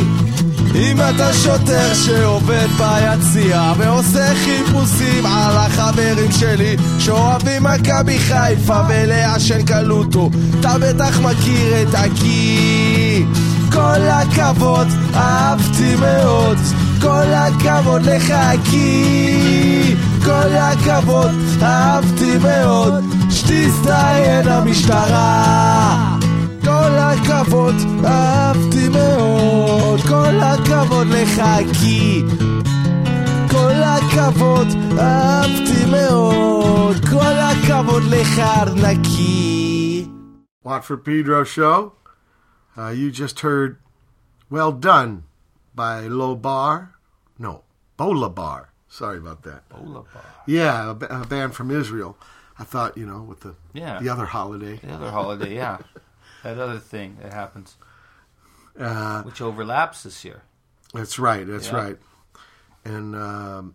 [0.79, 10.31] אם אתה שוטר שעובד ביציע ועושה חיפושים על החברים שלי שאוהבים מכבי חיפה ולעשן קלוטו
[10.61, 13.25] אתה בטח מכיר את הקי.
[13.73, 16.59] כל הכבוד, אהבתי מאוד.
[17.01, 18.35] כל הכבוד לך
[18.71, 21.31] כי כל הכבוד,
[21.63, 23.05] אהבתי מאוד.
[23.31, 26.19] שתזדיין המשטרה.
[26.65, 27.75] כל הכבוד,
[28.05, 31.07] אהבתי מאוד, כל הכבוד
[33.51, 34.67] כל הכבוד,
[34.99, 40.07] אהבתי מאוד, כל הכבוד לך ארנקי.
[40.65, 41.93] Watt from Pedro Show.
[42.77, 43.79] Uh, you just heard
[44.51, 45.25] Well Done
[45.75, 46.91] by Lobar.
[47.39, 47.63] No,
[47.99, 48.67] Bolabar.
[48.89, 49.69] Sorry about that.
[49.71, 50.25] Bolabar.
[50.47, 52.17] Yeah, a, a band from Israel.
[52.59, 53.99] I thought, you know, with the yeah.
[54.01, 54.77] the other holiday.
[54.77, 55.79] The other holiday, yeah.
[56.43, 57.77] that other thing that happens,
[58.79, 60.43] Uh, which overlaps this year.
[60.95, 61.47] That's right.
[61.47, 61.75] That's Yeah.
[61.77, 61.99] right.
[62.85, 63.75] And um,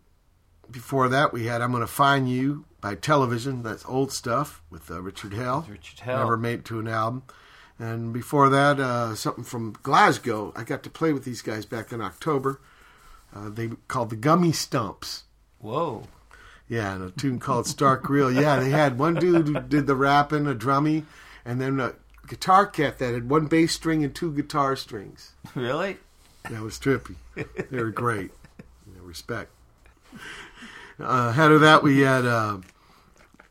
[0.71, 3.63] before that, we had "I'm Gonna Find You" by Television.
[3.63, 5.65] That's old stuff with uh, Richard Hell.
[5.69, 6.19] Richard Hell.
[6.19, 7.23] Never made it to an album.
[7.79, 10.53] And before that, uh, something from Glasgow.
[10.55, 12.61] I got to play with these guys back in October.
[13.35, 15.23] Uh, they called the Gummy Stumps.
[15.59, 16.03] Whoa.
[16.69, 18.31] Yeah, and a tune called Stark Real.
[18.31, 21.03] Yeah, they had one dude who did the rapping, a drummy,
[21.43, 21.93] and then a
[22.27, 25.31] guitar cat that had one bass string and two guitar strings.
[25.55, 25.97] Really?
[26.49, 27.15] That was trippy.
[27.35, 28.31] They were great.
[28.85, 29.49] Yeah, respect.
[30.99, 32.57] Uh, ahead of that, we had uh,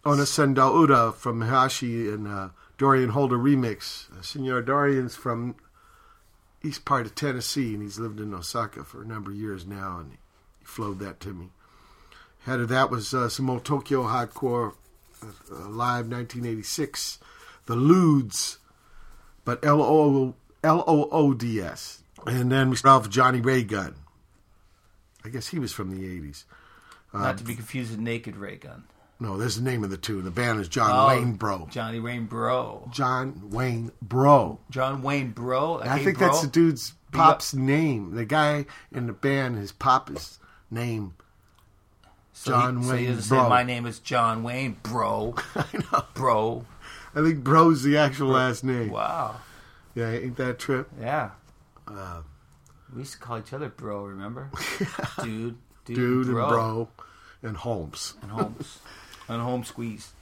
[0.04, 4.10] Onna Sendou Uta from Hashi and uh, Dorian Holder remix.
[4.12, 5.54] Uh, Senor Dorian's from
[6.62, 9.98] east part of Tennessee, and he's lived in Osaka for a number of years now,
[10.00, 11.48] and he flowed that to me.
[12.46, 14.74] Ahead of that was uh, some old Tokyo hardcore
[15.22, 17.18] uh, uh, live 1986,
[17.66, 18.58] the Loods,
[19.44, 20.34] but L O
[20.64, 23.94] L O O D S, and then we start off with Johnny Ray Gun.
[25.24, 26.44] I guess he was from the 80s.
[27.14, 28.84] Not to be confused with Naked Raygun.
[29.20, 30.24] No, there's the name of the tune.
[30.24, 31.68] The band is John Oh, Wayne Bro.
[31.70, 32.88] Johnny Wayne Bro.
[32.90, 34.58] John Wayne Bro.
[34.70, 35.74] John Wayne Bro.
[35.74, 36.26] Like I think bro?
[36.26, 38.16] that's the dude's pop's name.
[38.16, 40.40] The guy in the band, his pop is
[40.72, 41.14] name.
[42.32, 43.44] So John he, so he Wayne doesn't Bro.
[43.44, 45.36] say my name is John Wayne Bro.
[45.54, 46.04] I know.
[46.14, 46.64] Bro.
[47.14, 48.90] I think Bro's the actual last name.
[48.90, 49.36] Wow.
[49.94, 50.88] Yeah, ain't that trip?
[51.00, 51.30] Yeah.
[51.86, 52.22] Uh,
[52.94, 54.04] We used to call each other Bro.
[54.06, 54.50] Remember?
[55.22, 55.56] Dude.
[55.84, 56.48] Dude, Dude and bro.
[56.48, 56.88] Bro
[57.42, 58.14] and Holmes.
[58.22, 58.78] And Holmes.
[59.28, 60.12] and Home Squeeze.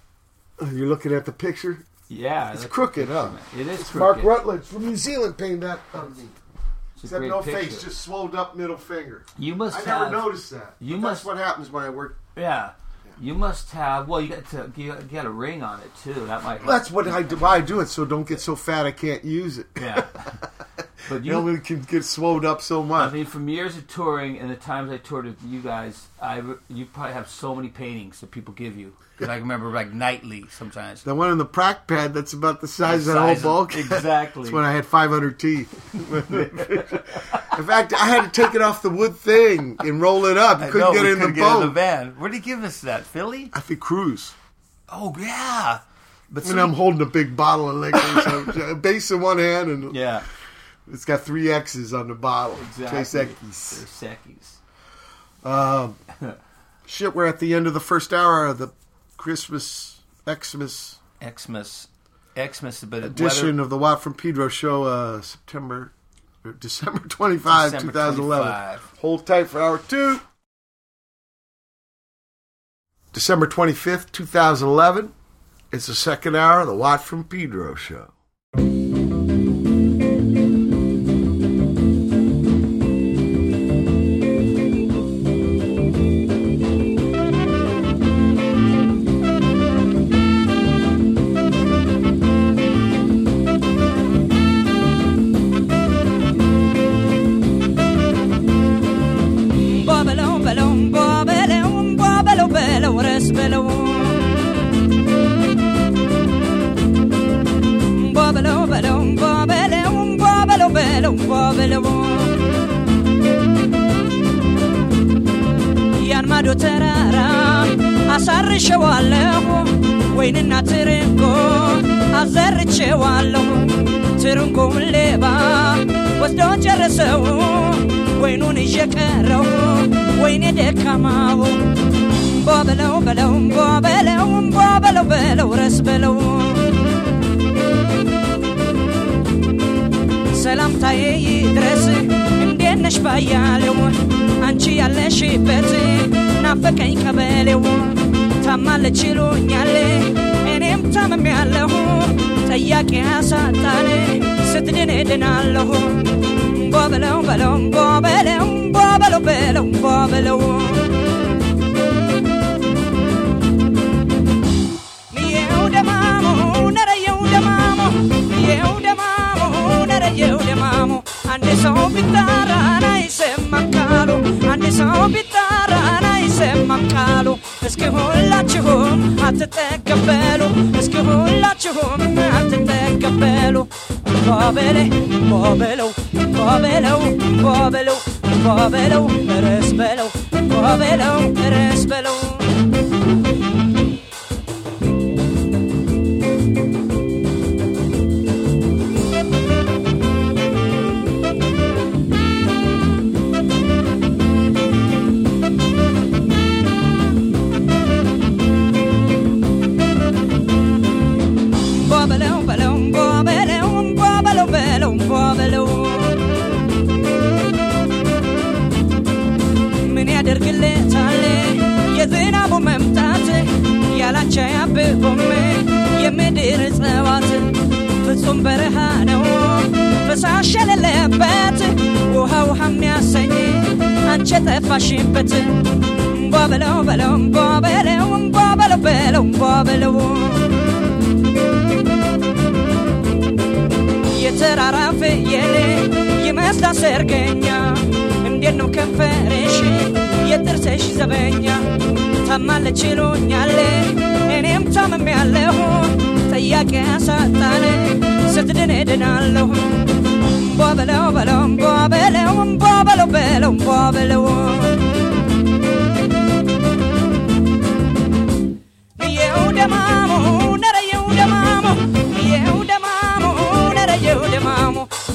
[0.60, 1.84] You're looking at the picture?
[2.08, 2.52] Yeah.
[2.52, 3.30] It's crooked, huh?
[3.56, 4.24] It is It's crooked.
[4.24, 6.24] Mark Rutledge from New Zealand painted that on me.
[7.02, 7.58] Except no picture.
[7.60, 9.24] face, just swelled up middle finger.
[9.38, 10.74] You must I never noticed that.
[10.80, 12.18] you must- That's what happens when I work.
[12.36, 12.72] Yeah.
[13.20, 14.08] You must have.
[14.08, 16.14] Well, you got to you got a ring on it too.
[16.26, 16.58] That might.
[16.58, 16.66] help.
[16.66, 17.36] That's what I do.
[17.36, 19.66] Why I do it so don't get so fat I can't use it.
[19.78, 20.06] Yeah.
[21.08, 23.10] But You you, only can get swelled up so much.
[23.10, 26.40] I mean, from years of touring and the times I toured with you guys, I
[26.68, 28.94] you probably have so many paintings that people give you.
[29.20, 31.02] Because I remember like nightly sometimes.
[31.02, 33.76] The one in the prac pad that's about the size The of that whole bulk.
[33.76, 34.44] exactly.
[34.44, 35.94] that's when I had 500 teeth.
[35.94, 40.60] in fact, I had to take it off the wood thing and roll it up.
[40.60, 41.52] I couldn't know, get it in the couldn't boat.
[41.52, 42.08] get in the van.
[42.18, 43.04] Where did he give us that?
[43.04, 43.50] Philly?
[43.52, 44.32] I think cruise.
[44.88, 45.80] Oh yeah.
[46.30, 47.98] But And I'm holding a big bottle of liquor.
[47.98, 50.22] so a base in one hand, and yeah,
[50.90, 52.56] it's got three X's on the bottle.
[52.62, 52.86] exactly.
[52.88, 53.12] Tres
[54.00, 54.58] They're.
[55.44, 55.96] Um,
[56.86, 58.68] shit, we're at the end of the first hour of the
[59.20, 61.88] Christmas Xmas Xmas,
[62.34, 65.92] Xmas, but edition of the Watt from Pedro show, uh, September,
[66.42, 68.46] or December 25, December 2011.
[68.46, 68.98] 25.
[69.00, 70.20] Hold tight for hour two.
[73.12, 75.12] December 25th, 2011.
[75.70, 78.12] It's the second hour of the Watt from Pedro show.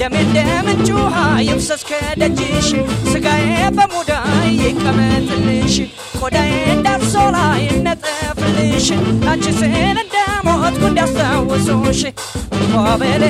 [0.05, 1.15] ደሜ እንደ ምንጭ ውሃ
[1.47, 2.69] ይፍሰስ ከደጅሽ
[3.11, 3.47] ስጋዬ
[3.77, 5.75] በሙዳይ ይቀመጥልሽ
[6.21, 8.87] ቆዳዬ እንዳልሶላ ይነጠፍልሽ
[9.31, 12.01] አንቺ ስል እንደሞትኩ እንዳስታውሱሽ
[12.73, 13.23] ቦበሌ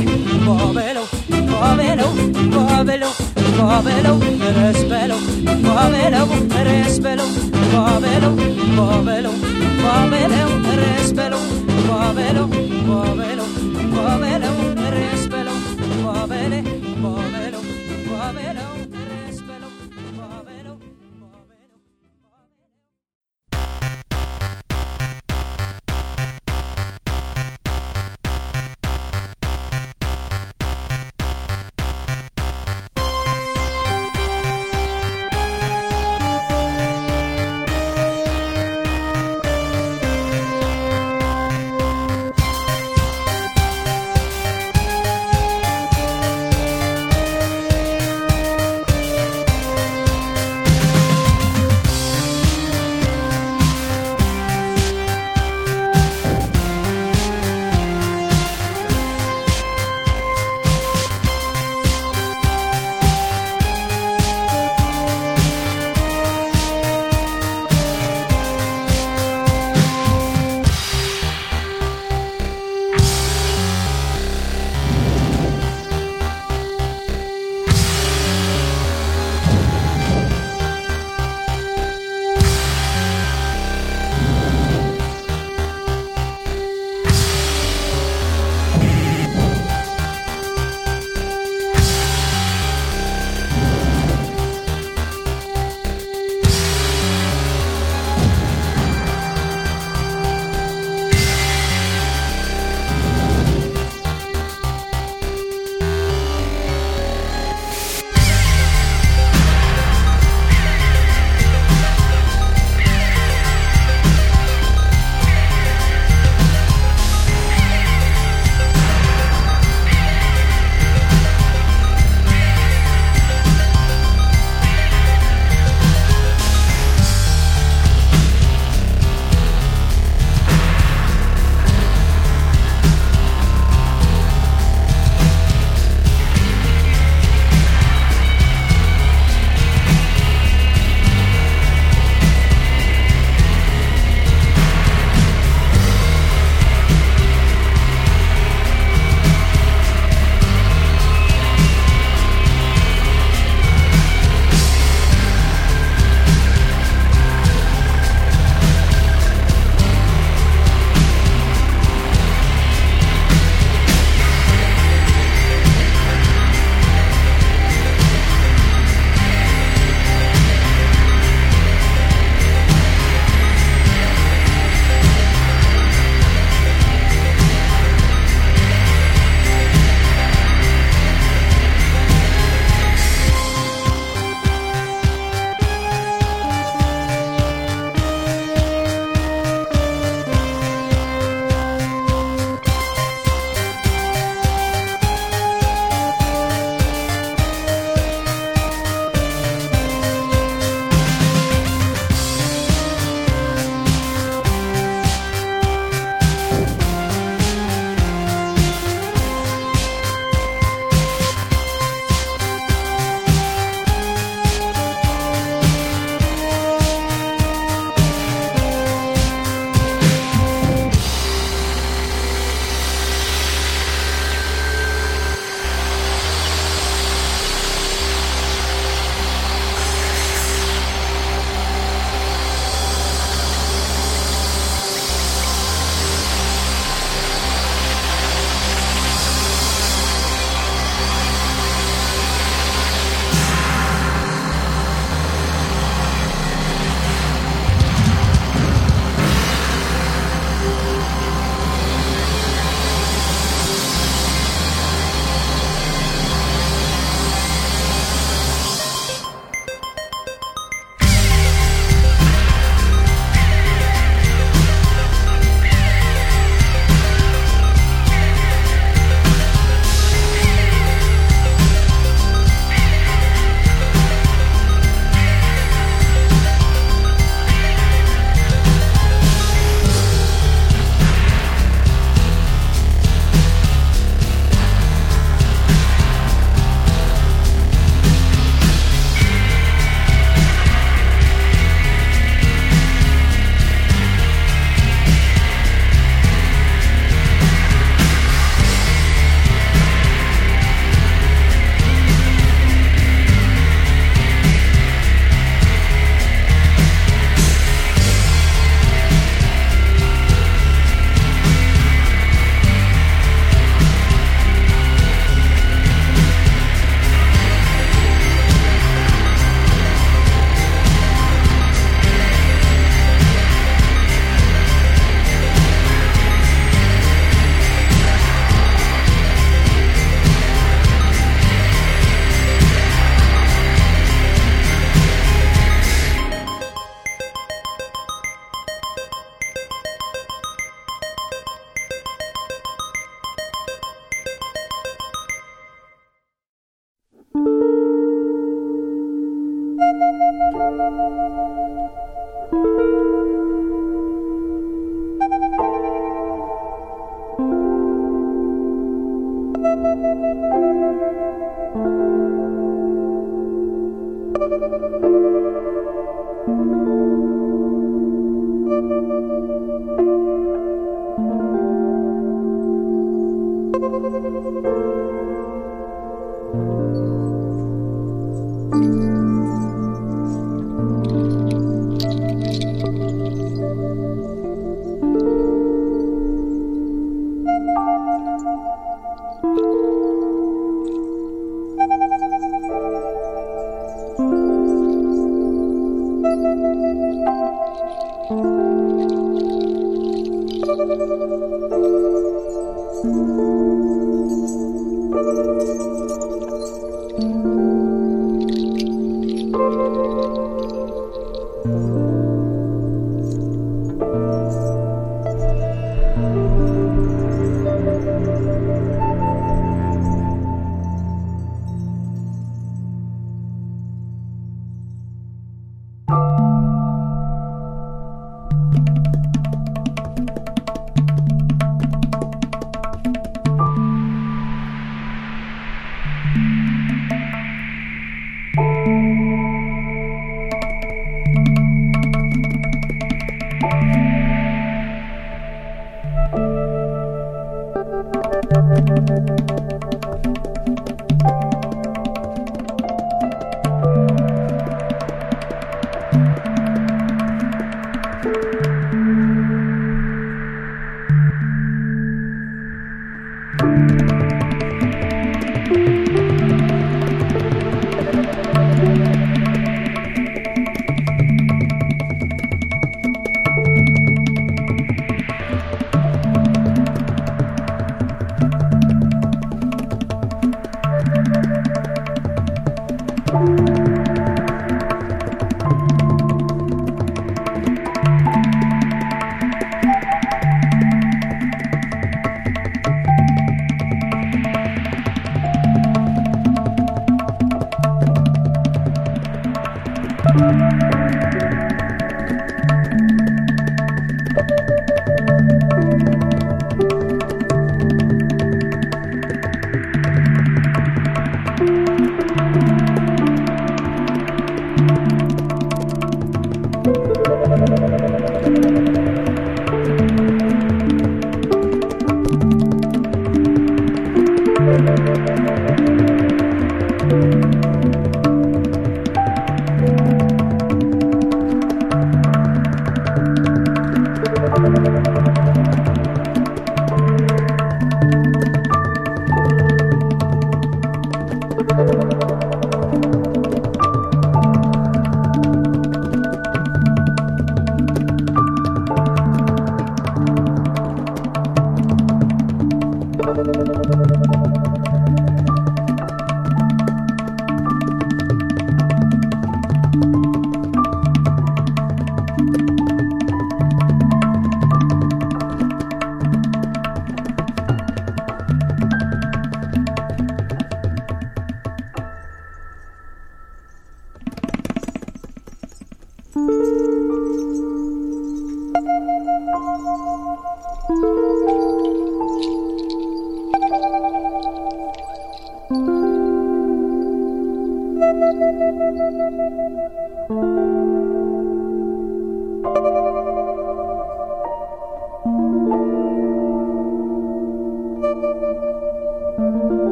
[0.45, 1.05] ቦበለው
[1.51, 2.11] ቦበለው
[2.55, 3.13] ቦበለው
[3.59, 4.17] ቦበለው
[4.57, 5.19] ረስ በለው
[5.65, 6.27] ቦበለው
[6.69, 7.29] ረስ በለው
[7.73, 8.36] ቦበለው
[8.77, 9.36] ቦበለው
[9.84, 10.49] ቦበለው
[10.82, 11.43] ረስ በለው
[11.88, 12.47] ቦበለው
[12.88, 13.47] ቦበለው
[13.88, 14.57] ቦበለው ረስ በለው ቦበሌ ቦበለው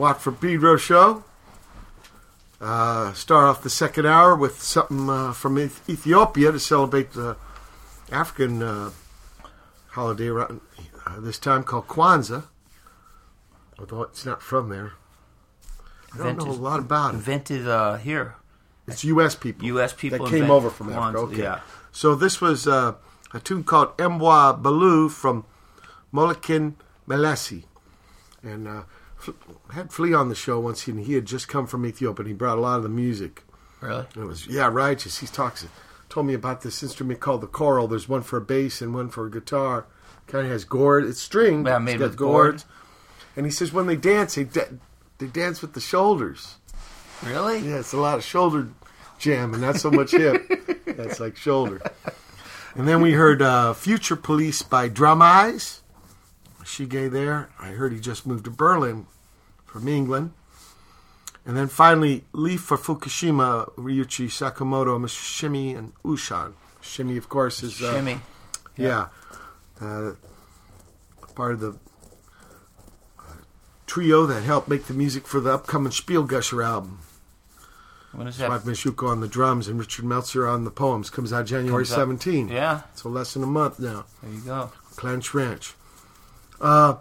[0.00, 1.24] Watt from Pedro show.
[2.58, 7.36] Uh, start off the second hour with something uh, from Ethiopia to celebrate the
[8.10, 8.90] African uh,
[9.88, 10.62] holiday around,
[11.04, 12.44] uh, this time called Kwanzaa.
[13.78, 14.92] Although it's not from there.
[16.14, 17.18] I don't know a lot about it.
[17.18, 18.36] Invented uh, here.
[18.88, 19.34] It's U.S.
[19.34, 19.66] people.
[19.66, 19.92] U.S.
[19.92, 21.18] people that came over from Kwanzaa, Africa.
[21.18, 21.42] Okay.
[21.42, 21.60] yeah.
[21.92, 22.94] So this was uh,
[23.34, 25.44] a tune called Embwa Belew from
[26.10, 26.72] Muluqèn
[27.06, 27.64] Mellesse.
[28.42, 28.82] And uh,
[29.72, 32.34] had Flea on the show once, and he had just come from Ethiopia, and he
[32.34, 33.44] brought a lot of the music.
[33.80, 34.06] Really?
[34.16, 35.18] It was, yeah, righteous.
[35.18, 35.66] He talks,
[36.08, 37.88] told me about this instrument called the choral.
[37.88, 39.86] There's one for a bass and one for a guitar.
[40.26, 41.04] Kind of has gourd.
[41.04, 41.66] It's string.
[41.66, 42.52] Yeah, made with gourd.
[42.52, 42.66] gourds.
[43.36, 44.68] And he says when they dance, they, da-
[45.18, 46.56] they dance with the shoulders.
[47.24, 47.58] Really?
[47.58, 48.68] Yeah, it's a lot of shoulder
[49.18, 50.84] jam and not so much hip.
[50.86, 51.80] That's like shoulder.
[52.74, 55.82] And then we heard uh, Future Police by Drum Eyes.
[56.70, 57.50] Shige there.
[57.58, 59.06] I heard he just moved to Berlin
[59.66, 60.32] from England.
[61.46, 66.52] And then finally, Leaf for Fukushima, Ryuichi Sakamoto, Shimmy, and U-zhaan.
[66.80, 67.80] Shimmy, of course, is.
[67.82, 68.20] Uh, Shimmy.
[68.76, 69.08] Yeah.
[69.80, 70.12] Uh,
[71.34, 71.70] part of the
[73.18, 73.22] uh,
[73.86, 77.00] trio that helped make the music for the upcoming Spielgusher album.
[78.12, 78.50] When is that?
[78.50, 81.10] Mishuko on the drums and Richard Meltzer on the poems.
[81.10, 82.48] Comes out January Comes out- 17.
[82.48, 82.82] Yeah.
[82.94, 84.04] So less than a month now.
[84.22, 84.72] There you go.
[84.96, 85.74] Clench Ranch.
[86.60, 86.96] Uh,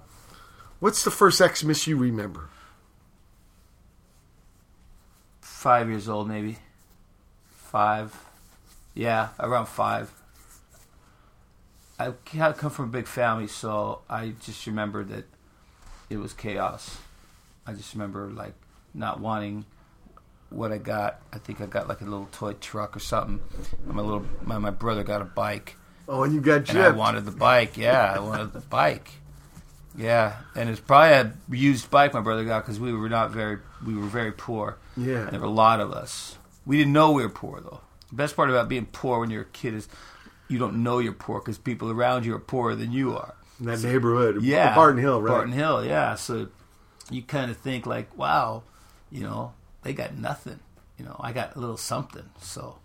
[0.79, 2.49] what's the first Xmas you remember?
[5.41, 6.57] Five years old, maybe.
[7.49, 8.15] Five.
[8.93, 10.11] Yeah, around five.
[11.99, 15.25] I come from a big family, so I just remember that
[16.09, 16.97] it was chaos.
[17.67, 18.53] I just remember like
[18.93, 19.65] not wanting
[20.49, 21.19] what I got.
[21.33, 23.41] I think I got like a little toy truck or something.
[23.85, 25.75] And my little my, my brother got a bike,
[26.07, 27.77] Oh, and you got and I wanted the bike.
[27.77, 29.11] Yeah, I wanted the bike.
[29.97, 33.59] Yeah, and it's probably a used bike my brother got because we were not very
[33.85, 34.77] we were very poor.
[34.95, 35.23] Yeah.
[35.23, 36.37] And there were a lot of us.
[36.65, 37.81] We didn't know we were poor though.
[38.09, 39.87] The best part about being poor when you're a kid is
[40.47, 43.35] you don't know you're poor because people around you are poorer than you are.
[43.59, 44.41] In that neighborhood.
[44.41, 45.31] Yeah, Barton Hill, right?
[45.31, 46.15] Barton Hill, yeah.
[46.15, 46.47] So
[47.09, 48.63] you kind of think like, wow,
[49.11, 49.53] you know,
[49.83, 50.59] they got nothing.
[50.97, 52.29] You know, I got a little something.
[52.41, 52.79] So,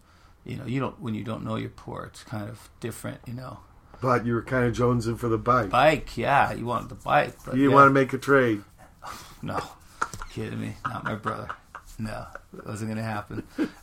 [0.45, 3.21] you know, you don't when you don't know you're poor, it's kind of different.
[3.27, 3.59] You know,
[4.05, 5.71] But you were kind of jonesing for the bike.
[5.71, 7.75] bike, yeah, you wanted the bike, but You yeah.
[7.75, 8.63] want to make a trade.
[9.43, 9.61] No,
[10.33, 10.75] kidding me?
[10.87, 11.49] Not my brother.
[11.99, 12.27] No,
[12.57, 13.43] it wasn't gonna happen.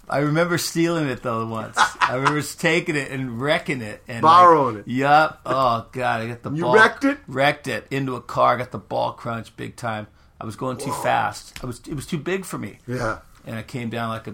[0.10, 1.78] I remember stealing it though once.
[2.02, 4.92] I remember taking it and wrecking it and Borrowing like, it.
[4.92, 5.42] Yup.
[5.46, 6.74] Oh god, I got the You ball.
[6.76, 7.20] wrecked it?
[7.28, 8.58] Wrecked it into a car.
[8.58, 10.08] Got the ball crunch big time.
[10.42, 11.60] I was going too fast.
[11.64, 11.80] I was.
[11.88, 12.80] It was too big for me.
[12.88, 13.20] Yeah.
[13.46, 14.32] And I came down like a.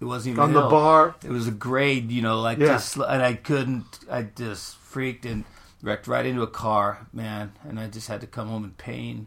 [0.00, 0.70] It wasn't even On the hill.
[0.70, 1.14] bar?
[1.22, 2.68] It was a grade, you know, like Yeah.
[2.68, 4.00] just, and I couldn't.
[4.10, 5.44] I just freaked and
[5.82, 7.52] wrecked right into a car, man.
[7.64, 9.26] And I just had to come home in pain,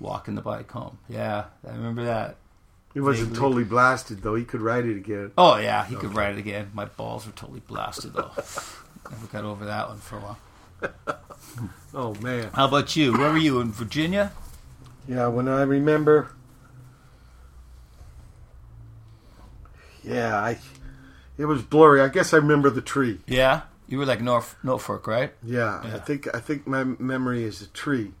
[0.00, 0.98] walking the bike home.
[1.08, 2.36] Yeah, I remember that.
[2.94, 3.40] He wasn't Vaguely.
[3.40, 4.34] totally blasted, though.
[4.34, 5.30] He could ride it again.
[5.38, 6.70] Oh yeah, he could ride it again.
[6.74, 8.30] My balls were totally blasted though.
[9.10, 10.38] Never got over that one for a while.
[11.94, 12.50] Oh, man.
[12.52, 13.16] How about you?
[13.16, 14.30] Where were you in Virginia?
[15.08, 16.30] Yeah, when I remember.
[20.04, 20.58] Yeah, I.
[21.38, 22.00] It was blurry.
[22.02, 23.20] I guess I remember the tree.
[23.26, 25.32] Yeah, you were like North Norfolk, right?
[25.42, 28.12] Yeah, I think I think my memory is a tree.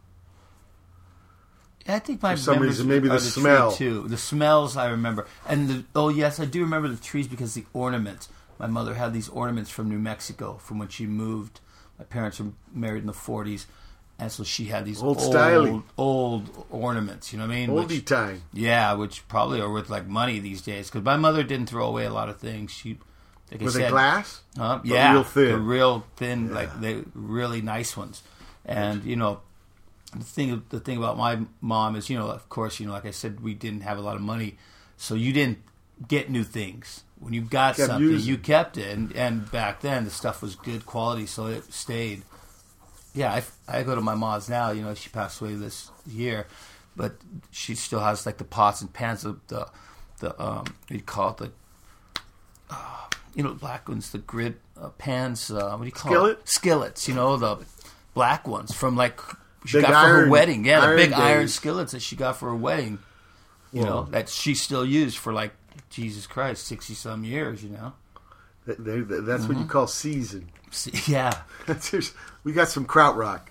[1.86, 3.72] Yeah, I think my For some reason, maybe are the smell.
[3.72, 4.08] too.
[4.08, 7.64] The smells I remember, and the, oh yes, I do remember the trees because the
[7.72, 8.28] ornaments.
[8.58, 11.60] My mother had these ornaments from New Mexico from when she moved.
[11.98, 13.66] My parents were married in the '40s,
[14.18, 17.32] and so she had these Old old, old ornaments.
[17.32, 17.70] You know what I mean?
[17.70, 18.42] Oldie Which- time.
[18.52, 20.88] Yeah, which probably are worth like money these days.
[20.90, 22.72] Because my mother didn't throw away a lot of things.
[22.72, 22.98] She,
[23.50, 24.40] like Were they glass?
[24.56, 24.80] Huh?
[24.84, 25.48] Yeah, real thin.
[25.52, 28.22] the real thin, like they really nice ones.
[28.64, 29.40] And you know,
[30.16, 33.06] the thing the thing about my mom is, you know, of course, you know, like
[33.06, 34.56] I said, we didn't have a lot of money,
[34.96, 35.58] so you didn't
[36.06, 37.02] get new things.
[37.20, 38.28] When you got Kept something, using.
[38.28, 42.22] you kept it, and, and back then the stuff was good quality, so it stayed.
[43.12, 43.42] Yeah, I,
[43.78, 44.70] I go to my mom's now.
[44.70, 46.46] You know, she passed away this year,
[46.94, 47.16] but
[47.50, 49.66] she still has like the pots and pans, of the,
[50.20, 51.50] the um, you call it, the
[52.70, 53.06] uh,
[53.38, 55.50] you know, black ones, the grid uh, pans.
[55.50, 56.38] Uh, what do you call Skillet?
[56.40, 56.48] it?
[56.48, 57.08] Skillets.
[57.08, 57.58] You know, the
[58.12, 59.18] black ones from like
[59.64, 60.64] she Big got for her wedding.
[60.66, 62.98] Yeah, the iron big iron skillets that she got for her wedding.
[63.72, 65.52] You know, that she still used for like
[65.88, 67.62] Jesus Christ, sixty some years.
[67.62, 67.92] You know.
[68.66, 69.68] Th- they- th- That's what you Mm-hmm.
[69.68, 70.50] call season.
[70.70, 71.32] See, yeah.
[72.44, 73.42] We got some krautrock.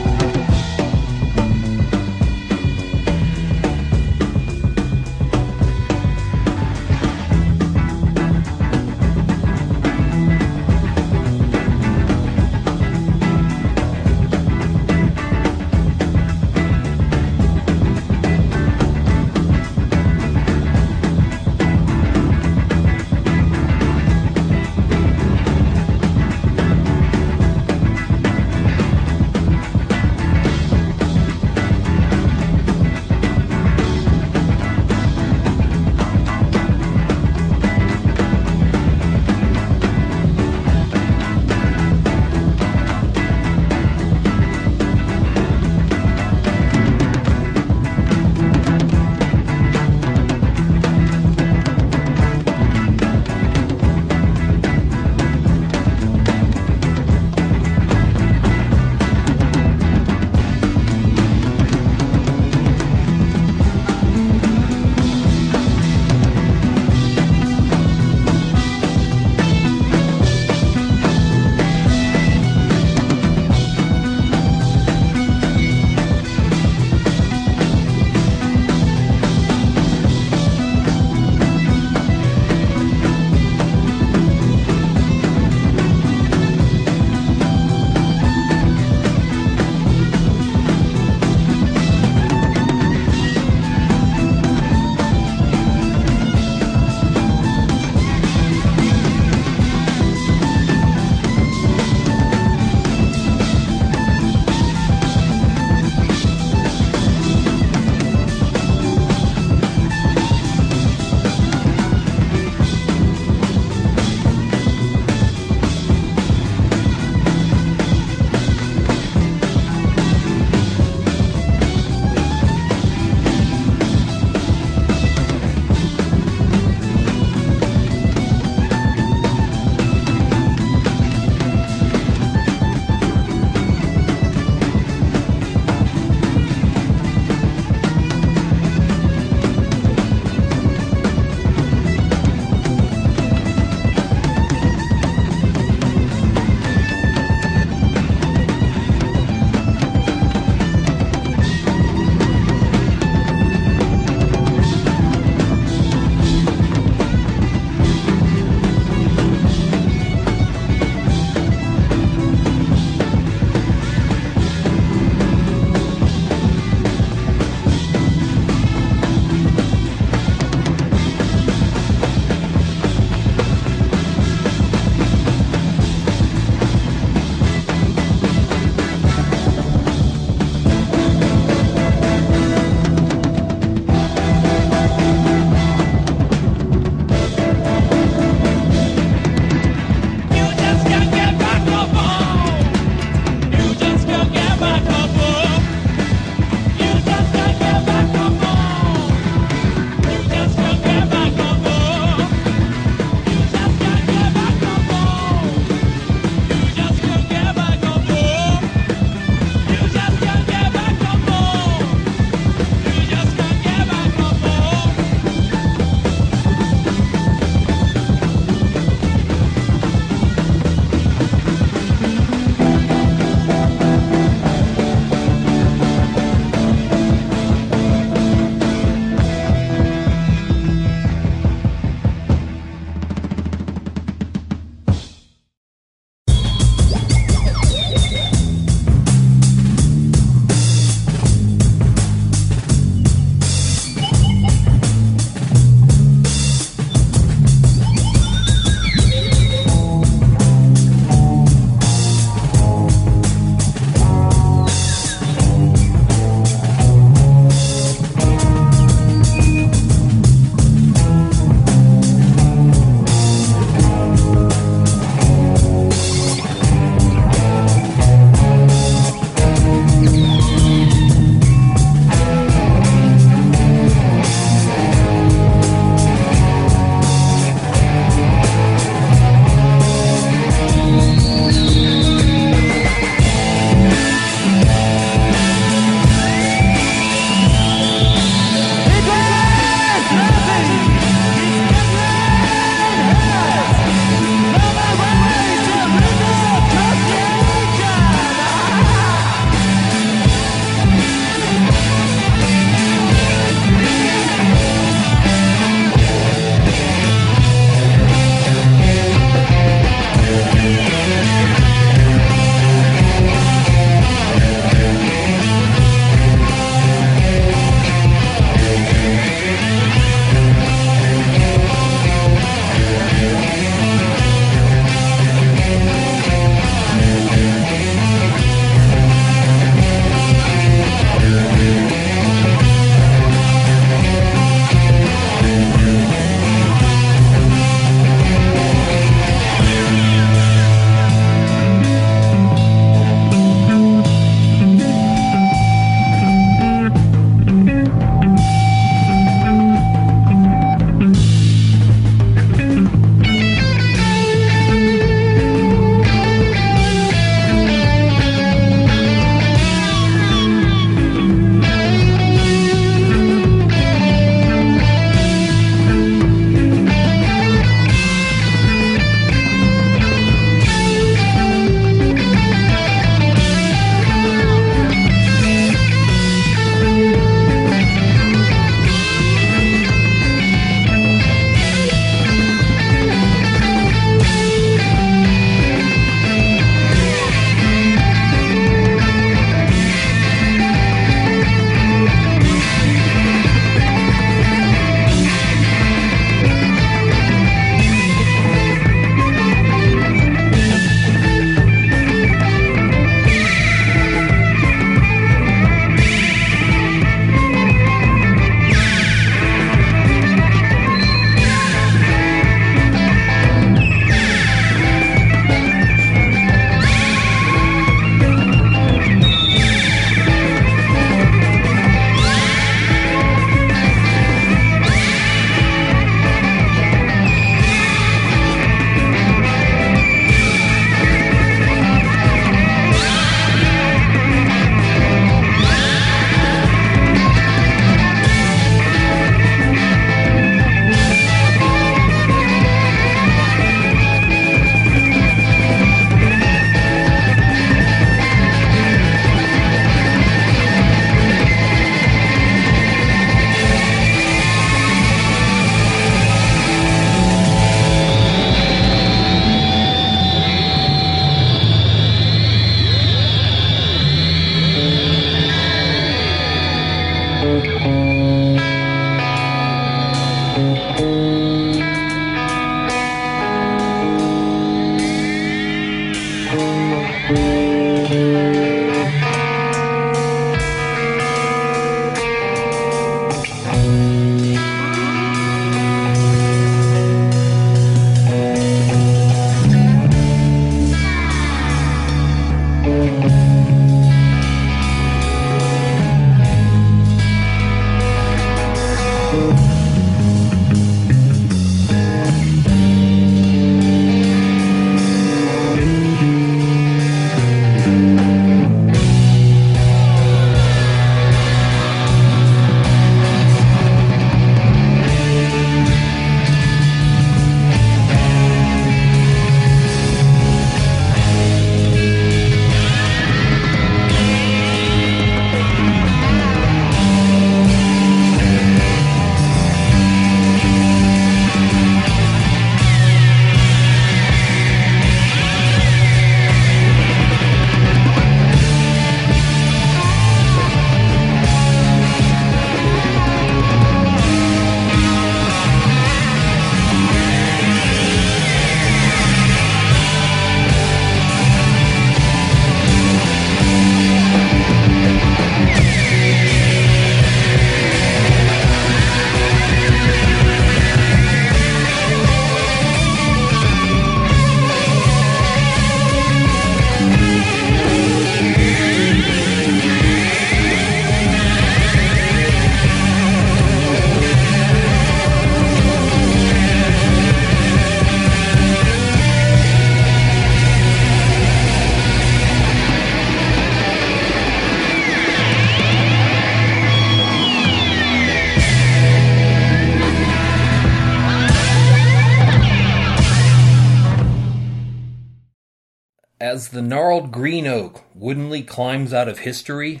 [598.72, 600.00] Climbs out of history,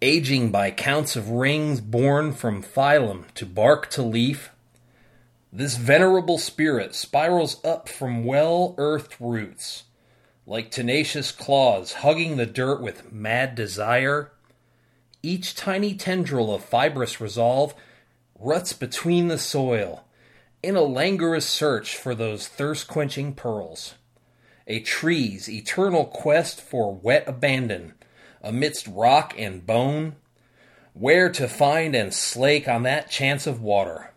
[0.00, 4.52] aging by counts of rings born from phylum to bark to leaf,
[5.52, 9.82] this venerable spirit spirals up from well earthed roots,
[10.46, 14.30] like tenacious claws hugging the dirt with mad desire.
[15.20, 17.74] Each tiny tendril of fibrous resolve
[18.38, 20.04] ruts between the soil
[20.62, 23.94] in a languorous search for those thirst quenching pearls.
[24.66, 27.94] A tree's eternal quest for wet abandon
[28.42, 30.16] amidst rock and bone,
[30.94, 34.12] where to find and slake on that chance of water.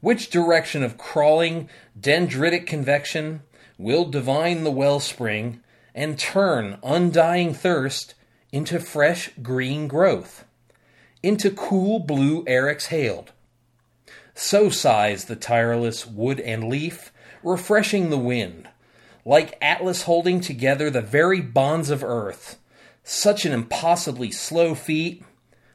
[0.00, 1.68] Which direction of crawling
[1.98, 3.42] dendritic convection
[3.78, 5.60] will divine the wellspring
[5.94, 8.14] and turn undying thirst
[8.52, 10.44] into fresh green growth,
[11.22, 13.32] into cool blue air exhaled?
[14.34, 17.12] So sighs the tireless wood and leaf,
[17.42, 18.68] refreshing the wind,
[19.24, 22.58] like Atlas holding together the very bonds of earth.
[23.02, 25.22] Such an impossibly slow feat.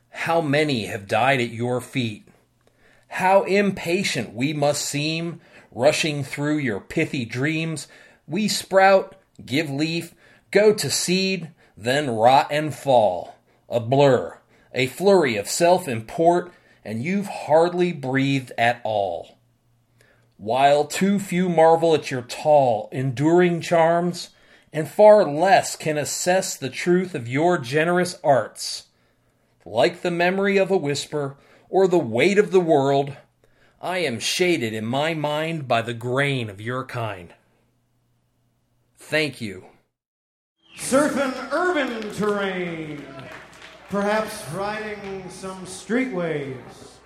[0.09, 2.27] How many have died at your feet?
[3.07, 7.88] How impatient we must seem, rushing through your pithy dreams.
[8.27, 10.13] We sprout, give leaf,
[10.51, 13.35] go to seed, then rot and fall.
[13.67, 14.38] A blur,
[14.73, 16.51] a flurry of self import,
[16.85, 19.38] and you've hardly breathed at all.
[20.39, 24.29] While too few marvel at your tall, enduring charms,
[24.71, 28.85] and far less can assess the truth of your generous arts.
[29.65, 31.35] Like the memory of a whisper,
[31.69, 33.17] or the weight of the world,
[33.81, 37.33] I am shaded in my mind by the grain of your kind.
[38.97, 39.65] Thank you.
[40.77, 43.03] Surfing urban terrain.
[43.89, 46.98] Perhaps riding some street waves.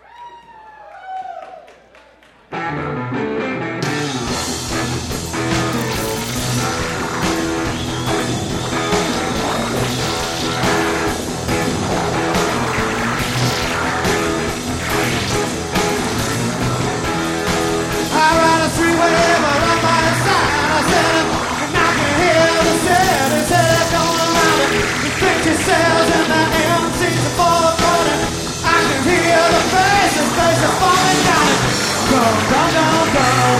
[2.56, 3.53] I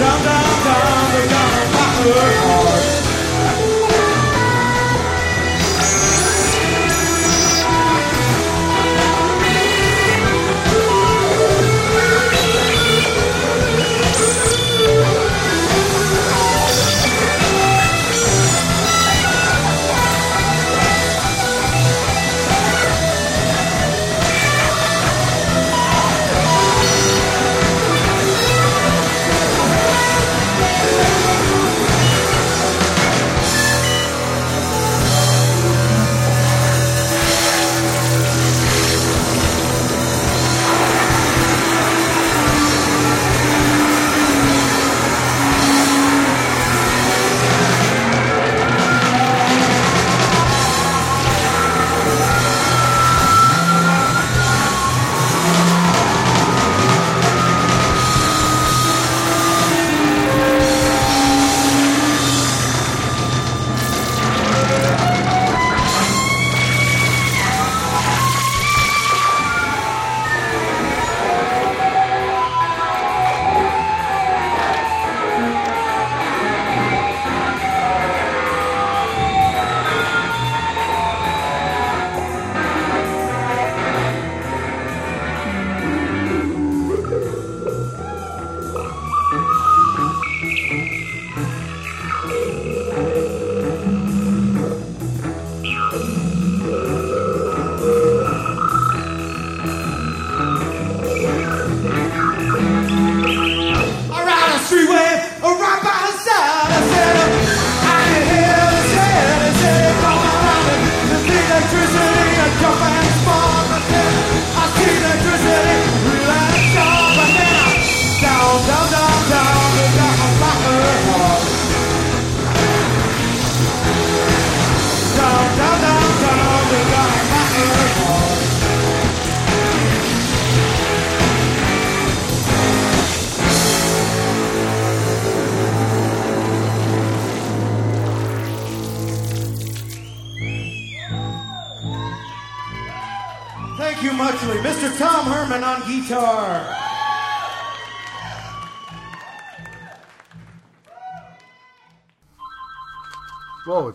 [0.00, 0.39] down, down.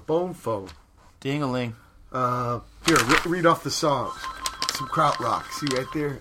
[0.05, 0.69] Bone Phone.
[1.19, 1.75] Ding a ling.
[2.11, 4.13] Uh, here, re- read off the songs.
[4.73, 5.51] Some kraut rock.
[5.53, 6.19] See right there?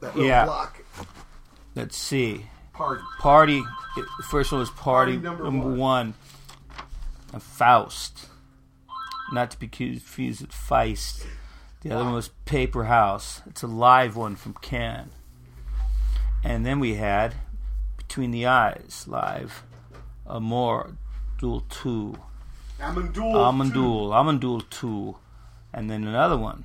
[0.00, 0.44] That little Yeah.
[0.46, 0.82] block.
[1.74, 2.46] Let's see.
[2.72, 3.02] Party.
[3.18, 3.62] Party.
[4.30, 5.78] First one was Party, Party number number, one.
[5.78, 6.14] one.
[7.32, 8.26] And Faust.
[9.32, 11.24] Not to be confused with Feist.
[11.82, 13.40] The other one was Paper House.
[13.46, 15.10] It's a live one from Can.
[16.42, 17.34] And then we had
[17.96, 19.62] Between the Eyes live.
[20.26, 20.98] Amon
[21.38, 22.16] Duul 2.
[22.82, 23.34] Amon Duul.
[23.34, 24.12] Amandul.
[24.12, 25.16] Amon Duul 2.
[25.72, 26.64] And then another one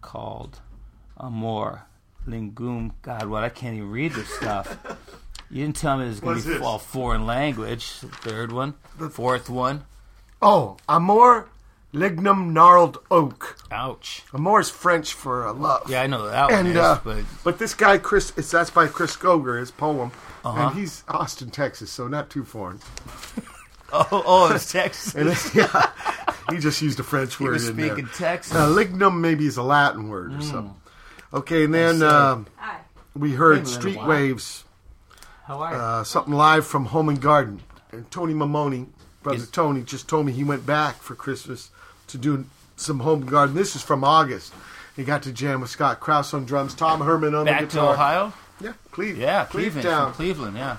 [0.00, 0.60] called
[1.18, 1.82] Amor
[2.26, 2.92] Lingum.
[3.02, 3.44] God, what?
[3.44, 4.78] I can't even read this stuff.
[5.50, 7.86] You didn't tell me this was going to be all foreign language.
[7.86, 8.74] Third one.
[8.98, 9.84] The fourth one.
[10.42, 11.48] Oh, Amor
[11.94, 13.56] Lignum Gnarled Oak.
[13.70, 14.24] Ouch.
[14.34, 15.88] Amor is French for uh, love.
[15.88, 18.68] Yeah, I know that one and is, uh, but but this guy Chris, it's that's
[18.68, 20.12] by Chris Scroger, his poem,
[20.44, 20.66] Uh-huh.
[20.68, 22.80] and he's Austin, Texas, so not too foreign.
[23.92, 25.14] oh, oh, it's Texas.
[25.18, 25.90] And it's, yeah,
[26.50, 27.44] he just used a French word.
[27.44, 27.86] He word was in there.
[27.88, 28.54] speaking Texas.
[28.54, 30.42] Uh, lignum maybe is a Latin word or Mm.
[30.42, 30.74] something.
[31.32, 32.04] Okay, and then see.
[32.06, 32.46] um,
[33.14, 34.08] we heard Melinda, Street wow.
[34.08, 34.64] Waves.
[35.44, 35.78] How are you?
[35.78, 37.60] Uh, something live from Home and Garden.
[37.92, 38.88] And Tony Maimone,
[39.22, 41.70] brother Is- Tony, just told me he went back for Christmas
[42.08, 42.44] to do
[42.76, 43.54] some Home and Garden.
[43.56, 44.52] This is from August.
[44.96, 47.72] He got to jam with Scott Krauss on drums, Tom Herman on Back the to
[47.76, 47.92] guitar.
[47.94, 48.32] Ohio?
[48.60, 49.22] Yeah, Cleveland.
[49.22, 49.82] Yeah, Cleveland.
[49.84, 50.04] Cleveland.
[50.06, 50.76] From Cleveland, yeah.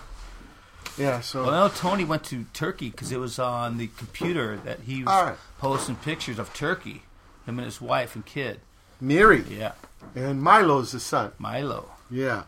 [1.00, 1.46] Yeah, so.
[1.46, 5.36] Well, Tony went to Turkey because it was on the computer that he was right.
[5.58, 7.04] posting pictures of Turkey,
[7.46, 8.60] him and his wife and kid.
[9.02, 9.44] Miri.
[9.50, 9.72] Yeah.
[10.16, 11.32] And Milo's the son.
[11.38, 11.90] Milo.
[12.12, 12.44] Yeah.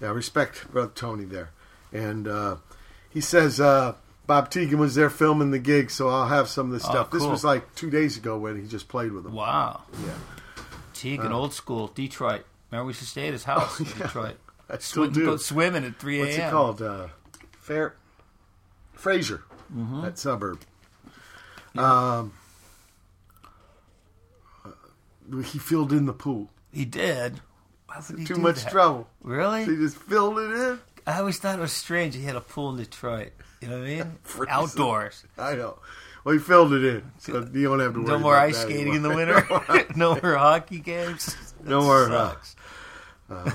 [0.00, 1.50] Yeah, respect brother Tony there.
[1.92, 2.56] And uh,
[3.10, 3.94] he says uh,
[4.26, 7.10] Bob Tegan was there filming the gig, so I'll have some of this Oh, stuff.
[7.10, 9.32] This was like two days ago when he just played with him.
[9.34, 9.82] Wow.
[10.04, 10.14] Yeah.
[10.94, 12.44] Teagan, Uh, old school, Detroit.
[12.70, 14.06] Remember we used to stay at his house in Oh, yeah.
[14.06, 14.36] Detroit.
[14.68, 15.24] I still Swim- do.
[15.26, 16.26] Go swimming at 3 a.m.
[16.26, 16.82] What's it called?
[16.82, 17.06] Uh,
[17.70, 17.94] Fair
[18.94, 20.02] Fraser, Mhm.
[20.02, 20.58] that suburb.
[21.78, 22.32] Um,
[24.64, 26.50] uh, he filled in the pool.
[26.72, 27.40] He did.
[28.16, 28.72] He Too much that?
[28.72, 29.06] trouble.
[29.22, 29.66] Really?
[29.66, 30.80] So he just filled it in.
[31.06, 33.30] I always thought it was strange he had a pool in Detroit.
[33.60, 34.18] You know what I mean?
[34.48, 35.22] Outdoors.
[35.38, 35.78] I know.
[36.24, 38.08] Well, he filled it in, so you don't have to worry.
[38.08, 39.46] No more ice that skating in the winter.
[39.96, 41.36] no more hockey games.
[41.62, 42.06] No more.
[42.10, 42.56] Uh, sucks.
[43.30, 43.50] Uh,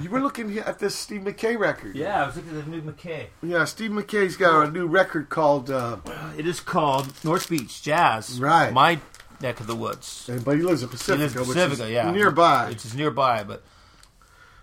[0.00, 1.94] you were looking at this Steve Mackay record.
[1.94, 3.28] Yeah, I was looking at the new Mackay.
[3.42, 5.70] Yeah, Steve Mackay's got a new record called.
[5.70, 5.98] Uh,
[6.36, 8.40] It is called North Beach Jazz.
[8.40, 8.72] Right.
[8.72, 8.98] My
[9.40, 10.28] neck of the woods.
[10.44, 12.10] but he lives in He Pacifica, lives in which Pacifica, is yeah.
[12.10, 12.70] nearby.
[12.70, 13.62] It's just nearby, but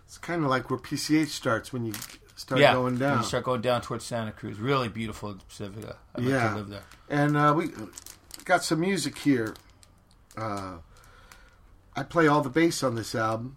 [0.06, 1.94] It's kind of like where PCH starts when you
[2.36, 3.20] start yeah, going down.
[3.20, 4.58] You start going down towards Santa Cruz.
[4.60, 5.98] Really beautiful Pacifica.
[6.16, 6.84] I'd like yeah, to live there.
[7.10, 7.70] and uh, we
[8.46, 9.54] got some music here.
[10.38, 10.78] Uh,
[11.96, 13.56] I play all the bass on this album.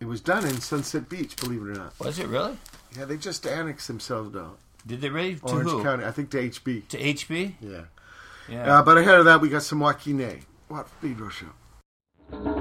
[0.00, 2.00] It was done in Sunset Beach, believe it or not.
[2.00, 2.56] Was it really?
[2.96, 4.56] Yeah, they just annexed themselves down.
[4.86, 5.36] Did they really?
[5.36, 5.82] To Orange who?
[5.82, 6.88] County, I think to HB.
[6.88, 7.54] To HB?
[7.60, 7.82] Yeah.
[8.48, 8.78] Yeah.
[8.78, 10.36] Uh, but ahead of that, we got some Wah Qi Neh.
[10.68, 12.56] What Pedro show?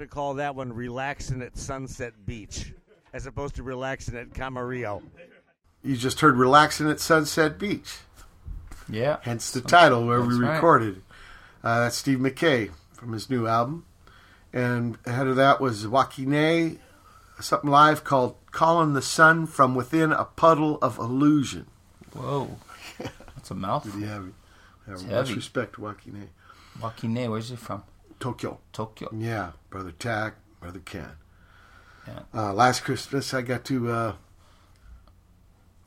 [0.00, 2.72] To call that one Relaxing at Sunset Beach,
[3.12, 5.02] as opposed to Relaxing at Camarillo.
[5.82, 7.98] You just heard Relaxing at Sunset Beach.
[8.88, 9.18] Yeah.
[9.20, 10.54] Hence the title where we That's right.
[10.54, 11.02] recorded.
[11.62, 13.84] Uh, that's Steve Mackay from his new album.
[14.54, 16.76] And ahead of that was Wah Qi Neh,
[17.38, 21.66] something live called Calling the Sun from Within a Puddle of Illusion.
[22.14, 22.56] Whoa.
[22.98, 23.92] That's a mouthful.
[23.92, 24.30] Pretty heavy.
[24.88, 25.34] It's Yeah, much heavy.
[25.34, 26.26] respect to Wah Qi Neh.
[26.80, 27.82] Wakine, where's he from?
[28.20, 28.60] Tokyo.
[28.72, 29.08] Tokyo.
[29.16, 31.10] Yeah, brother Tack, brother Ken.
[32.06, 32.20] Yeah.
[32.34, 33.90] Uh, last Christmas, I got to.
[33.90, 34.12] Uh,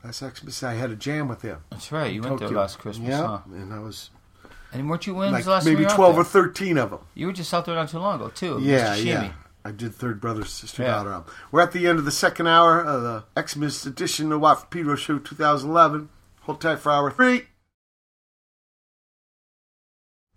[0.04, 1.58] last Christmas, I had a jam with him.
[1.70, 2.12] That's right.
[2.12, 2.60] You in went there Tokyo.
[2.60, 3.38] last Christmas, Yeah, huh?
[3.52, 4.10] and I was
[4.72, 7.00] And weren't you wins like last maybe you were out twelve or thirteen of them.
[7.14, 8.58] You were just out there not too long ago too.
[8.60, 9.32] Yeah, yeah.
[9.66, 10.90] I did third brother sister Yeah.
[10.90, 11.32] daughter album.
[11.50, 14.94] We're at the end of the second hour of the Xmas edition of Watt Pedro
[14.94, 16.10] Show 2011.
[16.42, 17.46] Hold tight for hour three.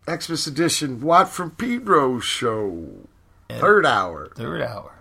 [0.10, 3.08] Xmas edition Watt from Pedro Show.
[3.50, 4.30] Third hour.
[4.36, 4.97] Third hour.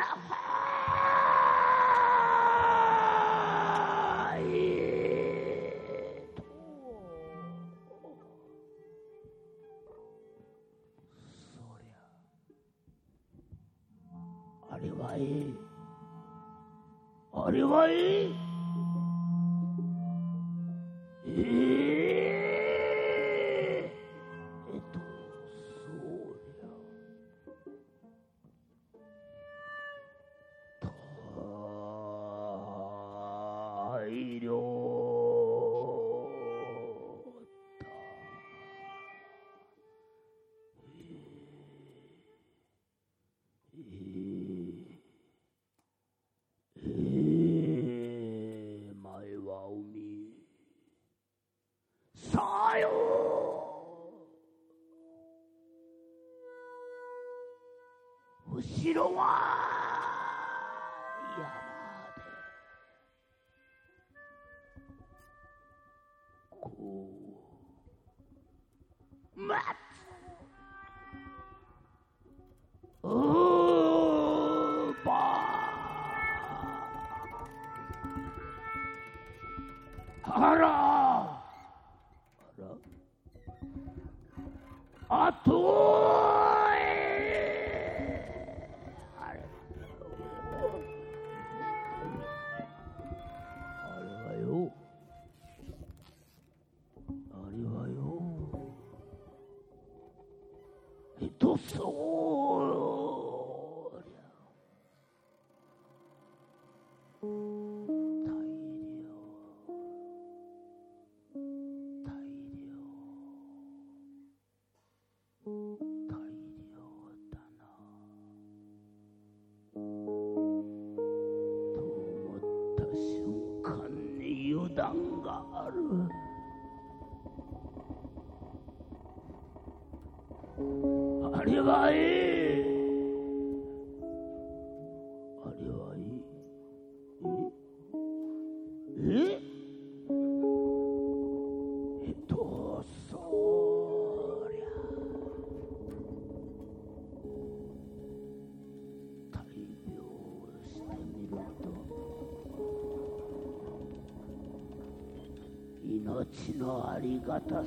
[0.00, 0.39] あ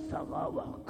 [0.09, 0.82] salvar o.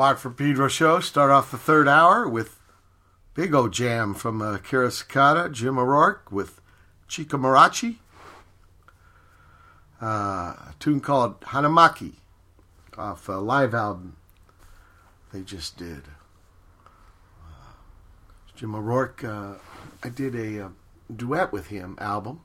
[0.00, 0.98] Watt from Pedro show.
[1.00, 2.58] Start off the third hour with
[3.34, 4.90] big old jam from uh, Akira
[5.52, 6.62] Jim O'Rourke with
[7.06, 7.96] Chikamorachi.
[10.00, 12.14] Uh, a tune called Hanamaki
[12.96, 14.16] off a live album
[15.34, 16.04] they just did.
[17.44, 17.74] Uh,
[18.56, 19.56] Jim O'Rourke, uh,
[20.02, 20.68] I did a uh,
[21.14, 22.40] duet with him album.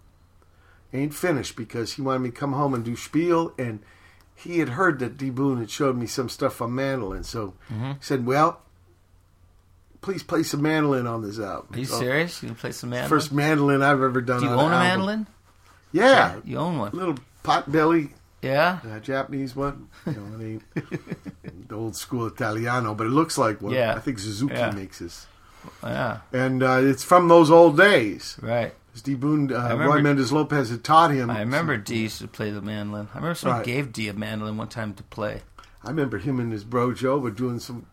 [0.92, 3.80] Ain't finished because he wanted me to come home and do spiel, and
[4.36, 7.94] he had heard that D Boon had showed me some stuff on mandolin, so Mhm.
[7.94, 8.60] he said, "Well,
[10.02, 12.44] please play some mandolin on this album." Are you So, serious?
[12.44, 13.10] You can play some mandolin?
[13.10, 14.42] First mandolin I've ever done.
[14.42, 15.28] Do you own a mandolin?
[15.92, 16.92] Yeah, You own one.
[16.94, 18.14] little pot belly.
[18.42, 18.80] Yeah?
[18.88, 19.88] uh, Japanese one.
[20.06, 20.44] You know, it
[20.76, 23.74] ain't the old school Italiano, but it looks like one.
[23.74, 23.96] Yeah.
[23.96, 24.72] I think Suzuki Yeah.
[24.72, 25.26] makes this.
[25.82, 26.20] Yeah.
[26.32, 28.38] And uh, it's from those old days.
[28.42, 28.74] Right.
[28.96, 31.30] Steve Boone, uh, remember- Roy Mendez Lopez had taught him.
[31.30, 33.10] I remember D used to play the mandolin.
[33.14, 33.66] I remember someone Right.
[33.66, 35.42] gave D a mandolin one time to play.
[35.84, 37.86] I remember him and his bro Joe were doing some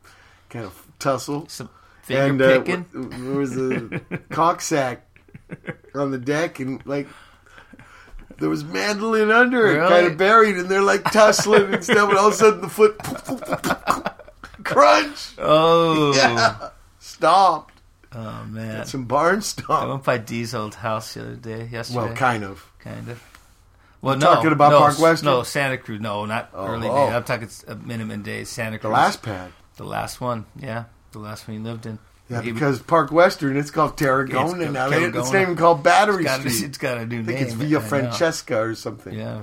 [0.49, 1.47] kind of tussle.
[1.49, 1.69] Some
[2.03, 2.83] finger and, uh, picking?
[2.95, 4.01] w- There was a
[4.31, 5.07] cocksack
[5.95, 7.09] on the deck, and like
[8.39, 9.89] there was mandolin under it, Really?
[9.91, 12.09] kind of buried, and they're like tussling and stuff.
[12.09, 12.97] And all of a sudden, the foot
[14.65, 15.33] crunch.
[15.39, 16.15] Oh.
[16.15, 17.72] yeah, stomped.
[18.15, 19.43] Oh man, Got some barn.
[19.69, 21.69] I went by Dee's old house the other day.
[21.71, 21.99] Yesterday.
[22.07, 22.65] Well, kind of.
[22.81, 23.23] Kind of.
[24.03, 25.27] Well, no, talking about no, Park s- Western?
[25.27, 26.01] No, Santa Cruz.
[26.01, 27.07] No, not Oh, early oh.
[27.07, 27.15] days.
[27.15, 28.49] I'm talking s- uh, minimum days.
[28.49, 28.91] Santa Cruz.
[28.91, 29.53] The last pad.
[29.77, 30.45] The last one.
[30.59, 31.99] Yeah, the last one he lived in.
[32.29, 34.89] Yeah, He- because Park Western, it's called Tarragona It's now.
[34.91, 36.67] It's not even called Battery It's got a- Street.
[36.69, 37.47] it's got a new I think name.
[37.47, 37.89] it's Via I know.
[37.89, 39.15] Francesca or something.
[39.15, 39.41] Yeah,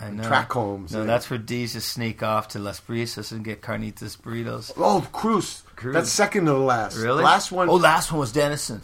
[0.00, 0.22] I know.
[0.22, 0.92] Track homes.
[0.92, 1.06] No, yeah.
[1.06, 4.72] that's where D's just sneak off to Las Brisas and get carnitas burritos.
[4.76, 5.62] Oh, Cruz.
[5.76, 5.94] Cruz.
[5.94, 6.96] That's second to the last.
[6.96, 7.22] Really?
[7.22, 7.68] Last one.
[7.68, 8.80] Oh, last one was Dennison.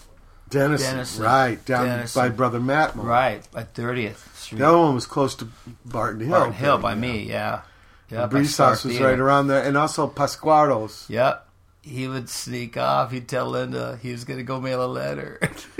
[0.50, 0.92] Dennison.
[0.92, 1.24] Dennison.
[1.24, 2.20] Right, down Dennison.
[2.22, 2.94] by Brother Matt.
[2.94, 4.58] Right, at 30th Street.
[4.58, 5.48] The other one was close to
[5.84, 6.30] Barton Hill.
[6.30, 7.62] Barton Hill by me, yeah.
[8.10, 9.64] Yeah, And by House was right around there.
[9.64, 11.06] And also Pasquaro's.
[11.08, 11.48] Yep.
[11.82, 13.10] He would sneak off.
[13.10, 15.40] He'd tell Linda he was going to go mail a letter.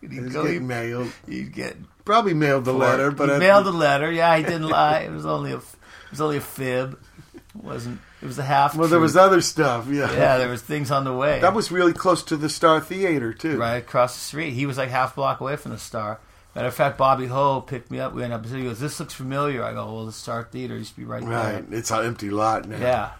[0.00, 1.10] he'd He was go- getting mailed.
[1.28, 1.76] He'd get
[2.10, 4.10] Probably mailed the letter, but he I- mailed the letter.
[4.10, 5.00] Yeah, he didn't lie.
[5.00, 6.98] It was only a, it was only a fib.
[7.34, 8.00] It wasn't.
[8.22, 8.74] It was a half.
[8.76, 10.12] Well, there was other stuff, yeah.
[10.12, 11.40] Yeah, there was things on the way.
[11.40, 13.58] That was really close to the Star Theater, too.
[13.58, 14.52] right across the street.
[14.54, 16.20] He was like half block away from the Star.
[16.54, 18.12] Matter of fact, Bobby Ho picked me up.
[18.12, 18.44] We went up.
[18.44, 21.22] He goes, "This looks familiar." I go, "Well, the Star Theater used to be right,
[21.22, 21.70] Right.
[21.70, 22.78] there." It's an empty lot now.
[22.78, 23.10] Yeah.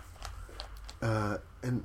[1.01, 1.85] Uh, and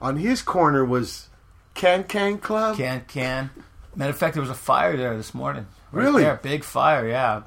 [0.00, 1.28] on his corner was
[1.74, 2.76] Can Can Club.
[2.76, 3.50] Can can.
[3.94, 5.66] Matter of fact, there was a fire there this morning.
[5.92, 6.22] Right Really?
[6.22, 7.06] There, big fire.
[7.08, 7.42] Yeah.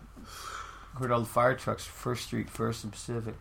[1.00, 1.86] Heard all the fire trucks.
[1.86, 3.36] First Street, First and Pacific.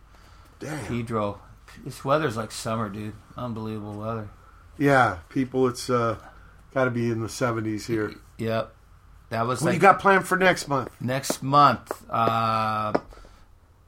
[0.59, 0.85] Damn.
[0.85, 1.41] Pedro.
[1.83, 3.13] This weather's like summer, dude.
[3.37, 4.29] Unbelievable weather.
[4.77, 6.17] Yeah, people, it's uh,
[6.73, 8.13] got to be in the 70s here.
[8.37, 8.73] Yep.
[9.29, 10.89] That was What like you got planned for next month?
[10.99, 11.91] next month.
[12.09, 12.93] Uh,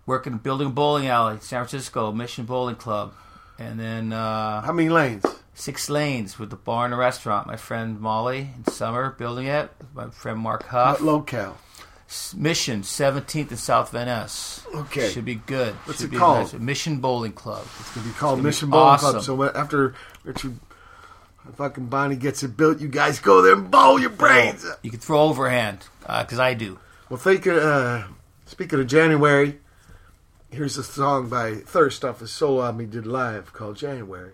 [0.06, 3.14] working building a bowling alley, San Francisco Mission Bowling Club,
[3.60, 5.26] and then uh, How many lanes?
[5.56, 7.46] Six lanes with the bar and a restaurant.
[7.48, 9.70] My friend Molly in summer building it.
[9.94, 11.00] My friend Mark Huff.
[11.00, 11.58] What locale?
[12.36, 14.66] Mission Seventeenth and South Van Ness.
[14.74, 15.10] Okay.
[15.10, 15.74] should be good.
[15.86, 16.52] What's Should it be called?
[16.54, 16.62] nice.
[16.62, 17.66] Mission Bowling Club.
[17.80, 19.12] It's going to be called gonna be Mission Bowling awesome.
[19.12, 19.24] Club.
[19.24, 20.60] So when- after Richard
[21.56, 24.66] fucking Bonnie gets it built, you guys go there and bowl your brains.
[24.82, 26.80] You can throw overhand because I do.
[27.10, 28.04] Well, think, uh,
[28.46, 29.60] speaking of January,
[30.50, 34.34] here's a song by Thirst off his solo album he did live called January.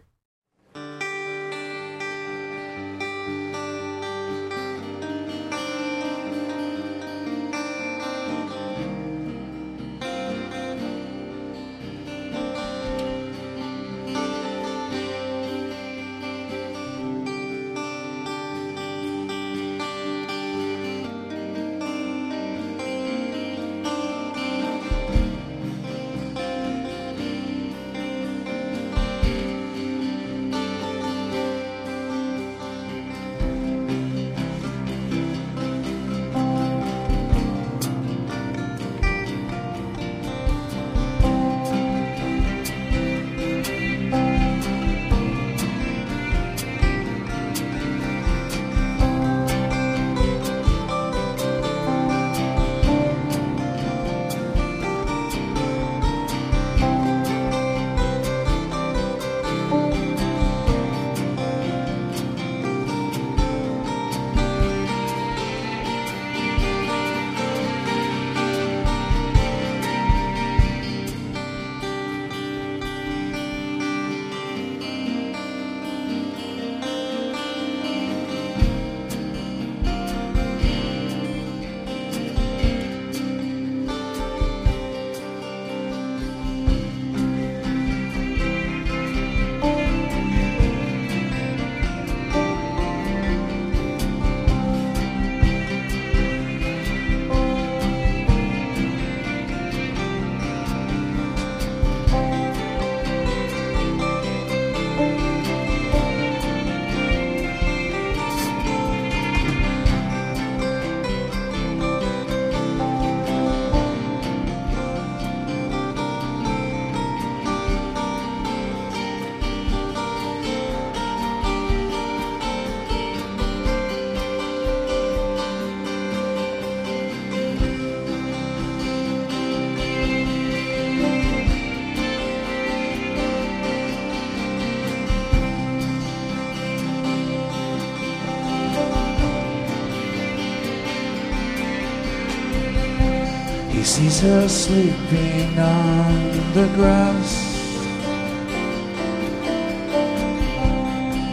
[144.21, 147.31] Her sleeping on the grass.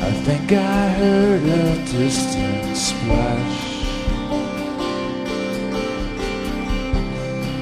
[0.03, 3.59] I think I heard a distant splash.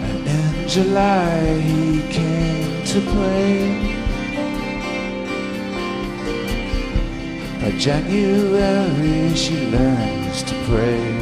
[0.08, 3.96] And in July he came to play.
[7.60, 11.13] By January she learns to pray.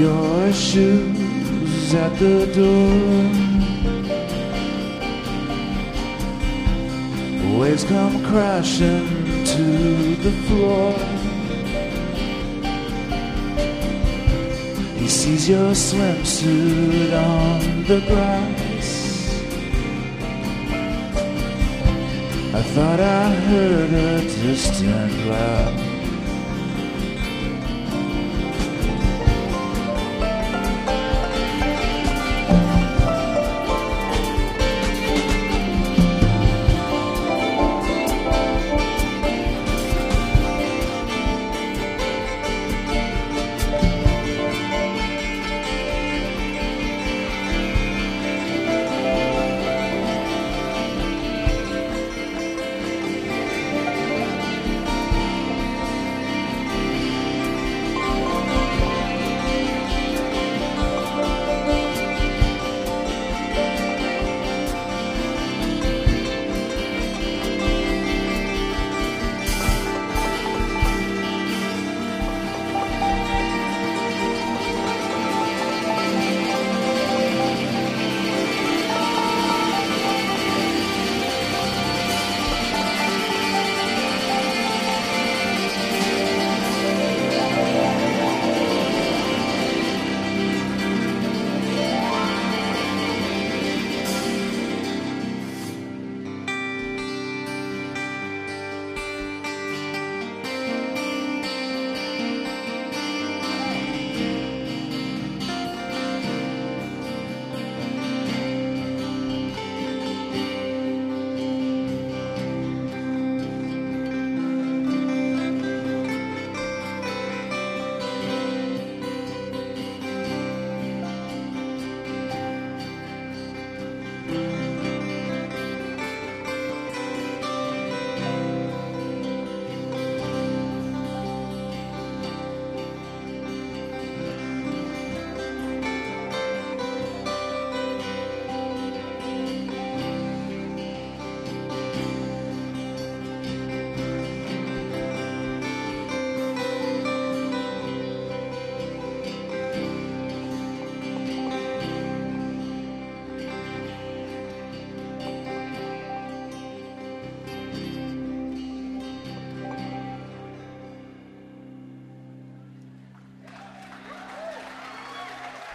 [0.00, 3.20] Your shoes at the door.
[7.60, 9.66] Waves come crashing to
[10.24, 10.94] the floor.
[14.96, 18.88] He sees your swimsuit on the grass.
[22.54, 25.89] I thought I heard a distant laugh.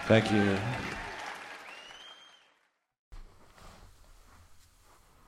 [0.07, 0.57] Thank you.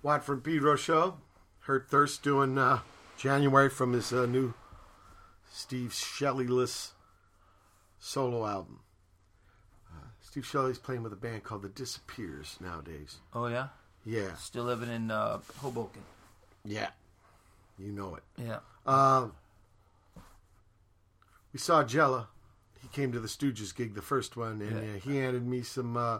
[0.03, 1.15] Watt from Pedro show.
[1.61, 2.79] Heard Thirst doing uh,
[3.17, 4.53] January from his uh, new
[5.51, 6.93] Steve Shelley-less
[7.99, 8.81] solo album.
[9.91, 13.17] Uh, Steve Shelley's playing with a band called The Disappears nowadays.
[13.33, 13.69] Oh yeah.
[14.05, 14.35] Yeah.
[14.35, 16.03] Still living in uh, Hoboken.
[16.63, 16.89] Yeah.
[17.79, 18.23] You know it.
[18.37, 18.59] Yeah.
[18.85, 19.33] Um,
[21.51, 22.27] we saw Jello.
[22.81, 24.95] He came to the Stooges gig, the first one, and Yeah.
[24.95, 26.19] uh, he handed me some uh,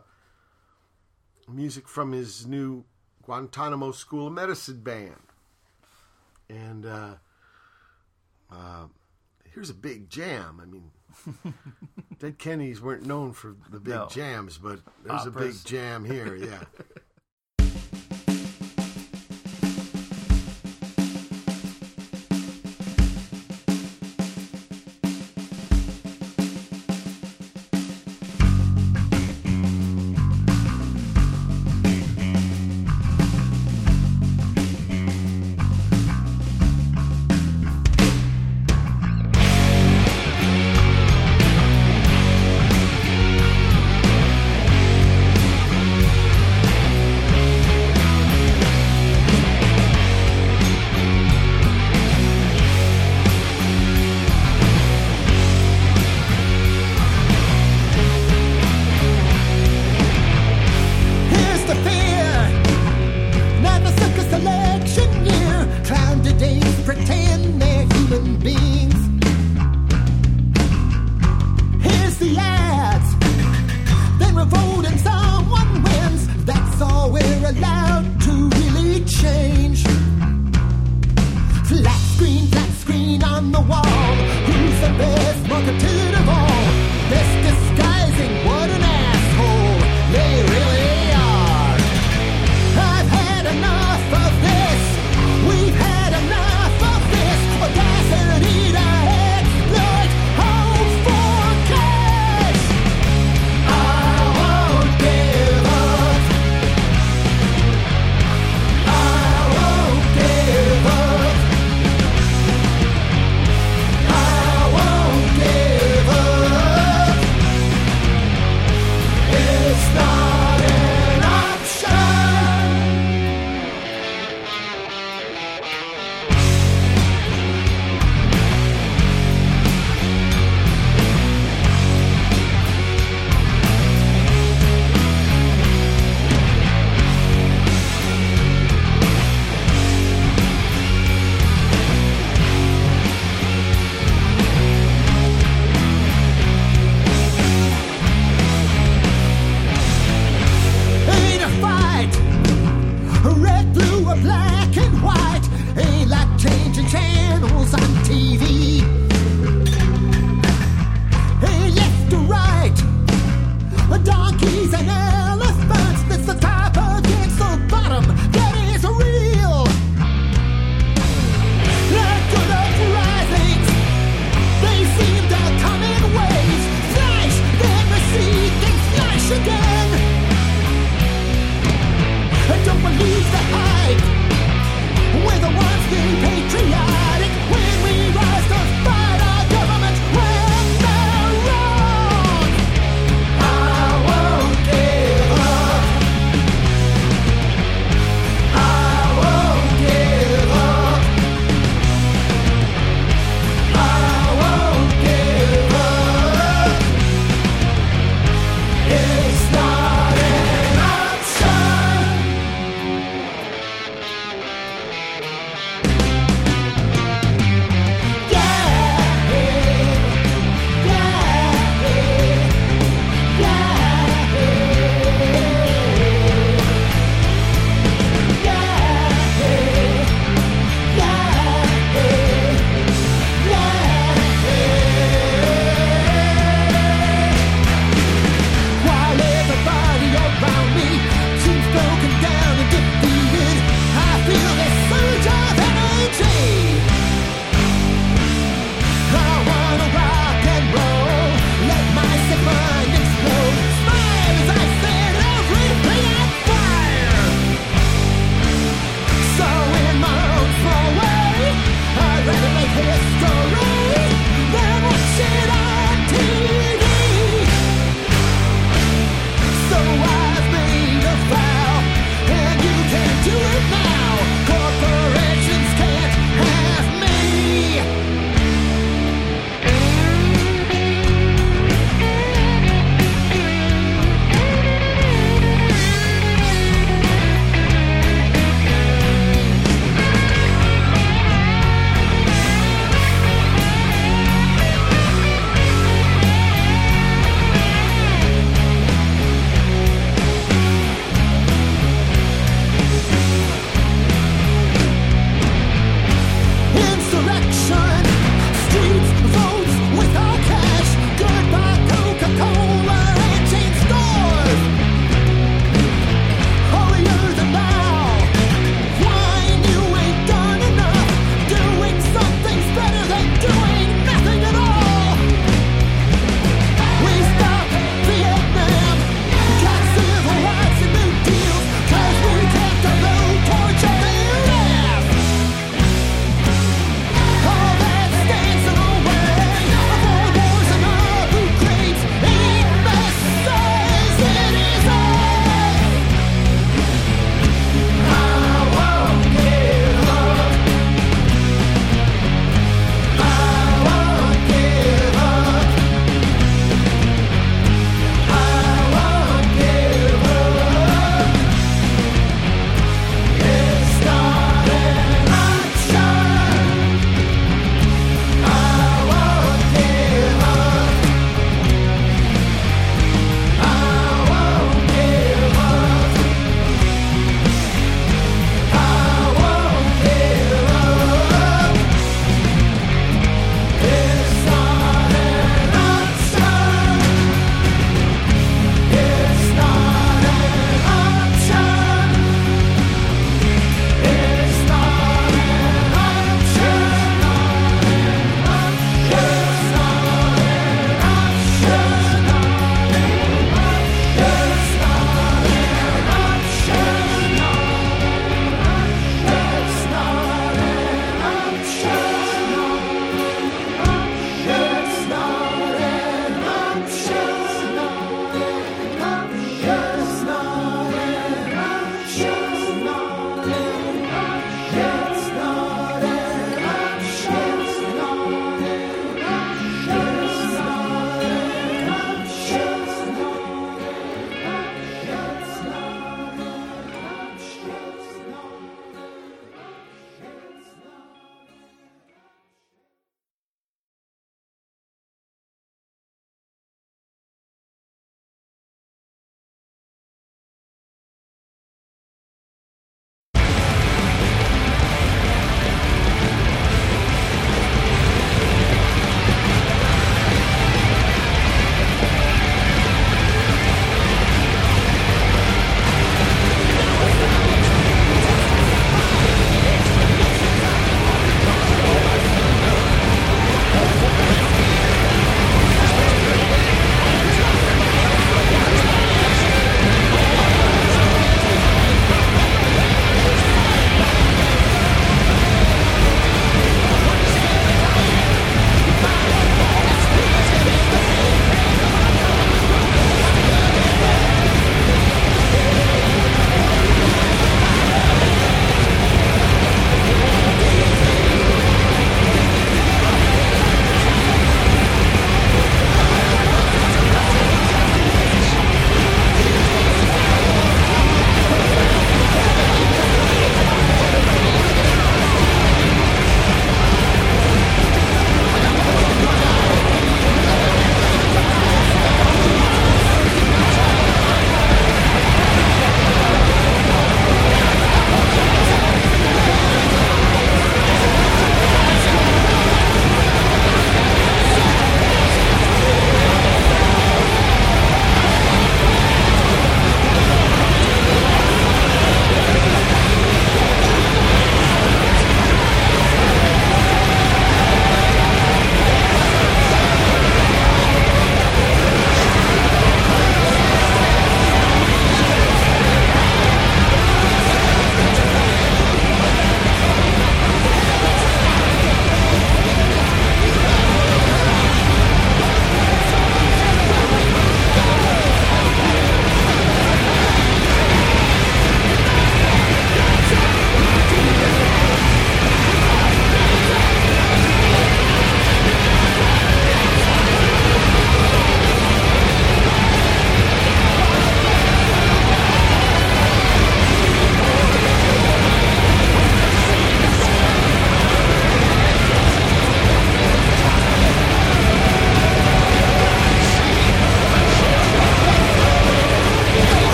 [1.48, 2.84] music from his new
[3.24, 5.16] Guantanamo School of Medicine band.
[6.50, 7.16] And uh,
[8.52, 8.88] uh,
[9.54, 10.60] here's a big jam.
[10.62, 10.92] I mean,
[12.20, 14.08] Dead Kennedys weren't known for the big No.
[14.08, 16.64] jams, but there's a big jam here, yeah.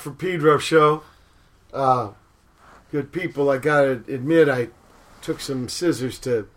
[0.00, 1.02] For Pedro show.
[1.74, 2.12] Uh,
[2.90, 3.50] good people.
[3.50, 4.68] I gotta admit, I
[5.20, 6.48] took some scissors to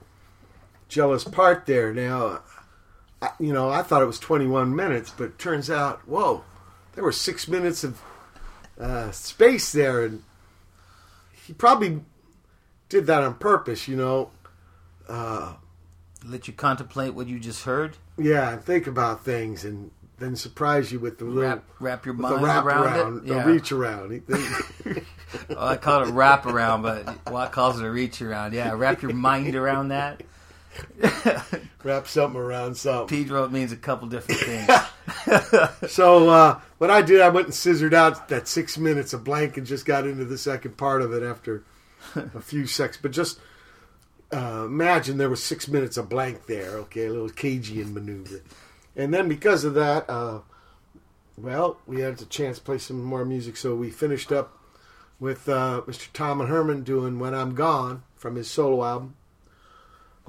[0.87, 1.93] Jello's Part there.
[1.93, 2.39] Now,
[3.21, 6.45] I, you know, I thought it was 21 minutes, but turns out, whoa,
[6.93, 8.01] there were six minutes of
[8.79, 10.23] uh, space there, and
[11.45, 11.99] he probably
[12.87, 13.89] did that on purpose.
[13.89, 14.31] You know,
[15.09, 15.55] uh,
[16.25, 17.97] Let you contemplate what you just heard.
[18.17, 19.91] yeah, and think about things, and
[20.23, 23.25] then surprise you with the little Wrap, wrap your mind the wrap around, around, it.
[23.27, 23.45] the Yeah.
[23.45, 24.23] reach around.
[24.31, 24.95] Oh,
[25.57, 28.53] I call it wrap around, but Watt calls it a reach around.
[28.53, 30.23] Yeah, wrap your mind around that.
[31.83, 33.07] wrap something around something.
[33.23, 35.91] Pedro means a couple different things.
[35.91, 39.57] so uh, what I did, I went and scissored out that six minutes of blank
[39.57, 41.63] and just got into the second part of it after
[42.15, 42.97] a few seconds.
[43.01, 43.39] But just
[44.31, 46.71] uh, imagine there was six minutes of blank there.
[46.79, 48.41] Okay, a little Cajun maneuver,
[48.95, 50.39] and then because of that, uh,
[51.37, 53.57] well, we had a chance to play some more music.
[53.57, 54.57] So we finished up
[55.19, 56.07] with uh, Mr.
[56.13, 59.15] Tom and Herman doing "When I'm Gone" from his solo album.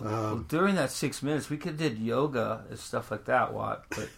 [0.02, 3.84] Um, During that six minutes, we could did yoga and stuff like that, Watt.
[3.90, 4.08] But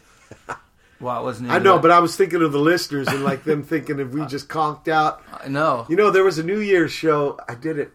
[1.01, 1.51] Watt wasn't.
[1.51, 1.83] I know, that.
[1.83, 4.89] but I was thinking of the listeners and like them thinking if we just conked
[4.89, 5.23] out.
[5.43, 5.85] I know.
[5.91, 7.39] You know, there was a New Year's show.
[7.49, 7.91] I did it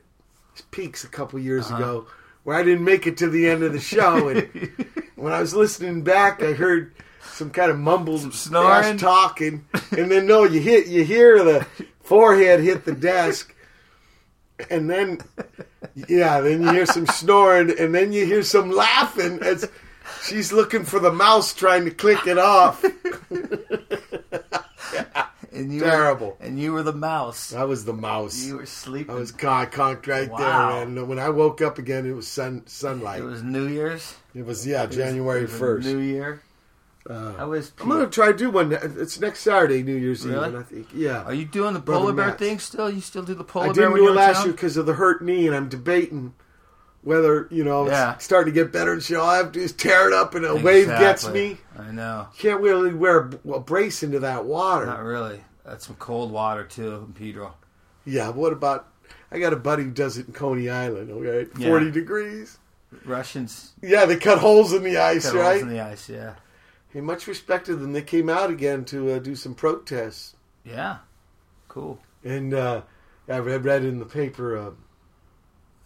[0.69, 1.75] Peaks a couple years Uh-huh.
[1.77, 2.07] ago
[2.43, 4.47] where I didn't make it to the end of the show, and
[5.21, 8.97] when I was listening back, I heard some kind of mumbled snoring?
[8.97, 11.65] talking, and then no, you hit you hear the
[12.01, 13.55] forehead hit the desk,
[14.69, 15.19] and then
[16.07, 19.69] yeah, then you hear some snoring, and then you hear some laughing as
[20.23, 22.83] she's looking for the mouse trying to click it off.
[25.61, 26.37] and you Terrible.
[26.39, 27.53] Were, and you were the mouse.
[27.53, 28.43] I was the mouse.
[28.45, 29.15] You were sleeping.
[29.15, 30.37] I was con- conked right Wow.
[30.79, 31.07] there, man.
[31.07, 33.21] When I woke up again, it was sun sunlight.
[33.21, 34.15] It was New Year's.
[34.35, 35.87] It was yeah, It January first.
[35.87, 36.41] New Year.
[37.09, 37.71] Uh, I was.
[37.81, 38.71] I'm gonna try to do one.
[38.73, 40.33] It's next Saturday, New Year's Eve.
[40.33, 40.47] Really?
[40.49, 41.23] And I think yeah.
[41.23, 42.39] Are you doing the Brother polar bear Matt's.
[42.39, 42.91] thing still?
[42.91, 43.71] You still do the polar bear?
[43.71, 44.45] I didn't when do it last town?
[44.45, 46.35] year because of the hurt knee, and I'm debating
[47.01, 48.13] whether you know Yeah.
[48.13, 48.93] it's starting to get better.
[48.93, 51.27] And so all I have to do is tear it up, and a wave gets
[51.27, 51.57] me.
[51.75, 52.27] I know.
[52.37, 54.85] Can't really wear a brace into that water.
[54.85, 55.41] Not really.
[55.65, 57.55] That's some cold water too, Pedro.
[58.05, 58.29] Yeah.
[58.29, 58.87] What about?
[59.31, 61.11] I got a buddy who does it in Coney Island.
[61.11, 61.67] Okay, Yeah.
[61.67, 62.57] forty degrees.
[63.05, 65.61] Russians Yeah, they cut holes in the ice, cut holes right?
[65.61, 66.09] in the ice.
[66.09, 66.35] Yeah.
[66.89, 67.93] Hey, much respected them.
[67.93, 70.35] They came out again to uh, do some protests.
[70.65, 70.97] Yeah.
[71.69, 71.99] Cool.
[72.25, 72.81] And uh,
[73.29, 74.71] I read, read in the paper, uh,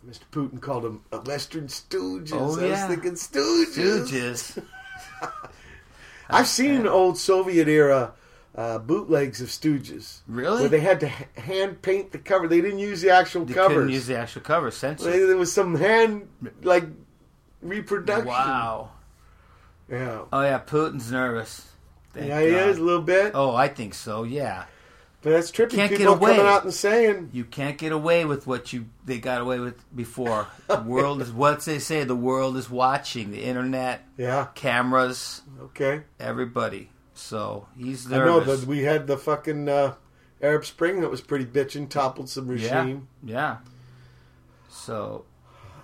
[0.10, 0.22] Mr.
[0.32, 2.32] Putin called them uh, Western Stooges.
[2.34, 2.68] Oh, yeah.
[2.68, 4.60] I was thinking Stooges.
[4.60, 4.64] Stooges.
[6.30, 8.14] I've seen old Soviet era
[8.56, 10.20] uh, bootlegs of Stooges.
[10.28, 10.62] Really?
[10.62, 12.48] Where they had to h- hand paint the cover.
[12.48, 13.76] They didn't use the actual They covers.
[13.76, 14.72] couldn't use the actual cover.
[14.72, 15.12] Censored.
[15.14, 16.28] They- there was some hand
[16.64, 16.86] like
[17.62, 18.28] reproduction.
[18.28, 18.92] Wow.
[19.90, 20.22] Yeah.
[20.32, 21.68] Oh yeah, Putin's nervous.
[22.14, 22.70] Thank yeah, he God.
[22.70, 23.32] is a little bit.
[23.36, 24.24] Oh, I think so.
[24.24, 24.66] Yeah.
[25.22, 25.72] But that's trippy.
[25.72, 26.36] Can't get People away.
[26.36, 29.76] coming out and saying You can't get away with what you they got away with
[29.96, 30.48] before.
[30.68, 32.04] The world is what they say.
[32.04, 33.32] The world is watching.
[33.32, 34.48] The internet, Yeah.
[34.56, 36.02] cameras, Okay.
[36.20, 36.90] everybody.
[37.16, 38.24] So he's there.
[38.24, 39.96] I know that we had the fucking uh,
[40.42, 43.08] Arab Spring that was pretty bitching, toppled some regime.
[43.24, 43.58] yeah.
[44.70, 45.24] So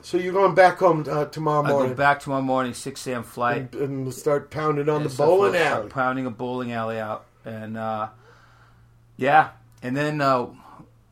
[0.01, 3.23] So you're going back home uh, tomorrow I go morning back tomorrow morning, six a.m.
[3.23, 3.73] flight.
[3.73, 5.89] and, and we'll start pounding on and the bowling forth, alley.
[5.89, 8.09] pounding a bowling alley out, and uh,
[9.15, 9.51] yeah,
[9.81, 10.47] and then uh,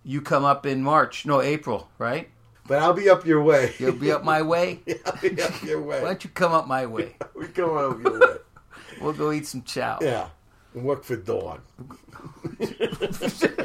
[0.03, 2.29] you come up in March, no April, right?
[2.67, 3.73] But I'll be up your way.
[3.79, 4.81] You'll be up my way.
[4.85, 6.01] yeah, I'll be up your way.
[6.01, 7.15] Why don't you come up my way?
[7.35, 8.35] we come up your way.
[9.01, 9.99] We'll go eat some chow.
[10.01, 10.29] Yeah.
[10.73, 11.61] And work for Dawn.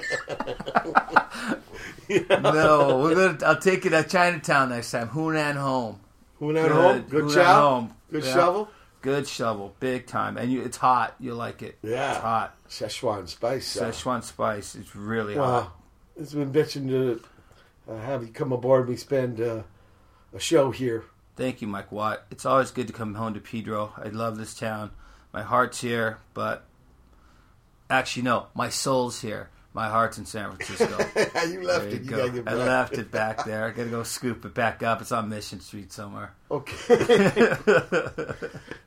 [2.08, 3.38] No, we're gonna.
[3.46, 5.08] I'll take you to Chinatown next time.
[5.08, 6.00] Hunan home.
[6.40, 7.02] Hunan home?
[7.08, 7.70] Good Hunan chow?
[7.70, 7.94] home.
[8.10, 8.68] Good shovel?
[9.00, 11.14] Good shovel, big time, and you, it's hot.
[11.20, 11.78] You like it?
[11.82, 12.12] Yeah.
[12.12, 12.56] it's hot.
[12.68, 13.76] Szechuan spice.
[13.76, 14.74] Szechuan spice.
[14.74, 15.44] It's really Wow.
[15.62, 15.76] hot.
[16.16, 17.22] It's been bitching to
[17.90, 18.88] uh, have you come aboard.
[18.88, 19.62] We spend uh,
[20.34, 21.04] a show here.
[21.36, 22.24] Thank you, Mike Watt.
[22.30, 23.92] It's always good to come home to Pedro.
[23.96, 24.90] I love this town.
[25.34, 26.64] My heart's here, but
[27.90, 29.50] actually, no, my soul's here.
[29.72, 30.96] My heart's in San Francisco.
[31.50, 32.02] you left it.
[32.04, 32.16] You go.
[32.18, 32.66] gotta get I back.
[32.66, 33.64] left it back there.
[33.66, 35.00] I gotta go scoop it back up.
[35.00, 36.32] It's on Mission Street somewhere.
[36.52, 36.76] Okay.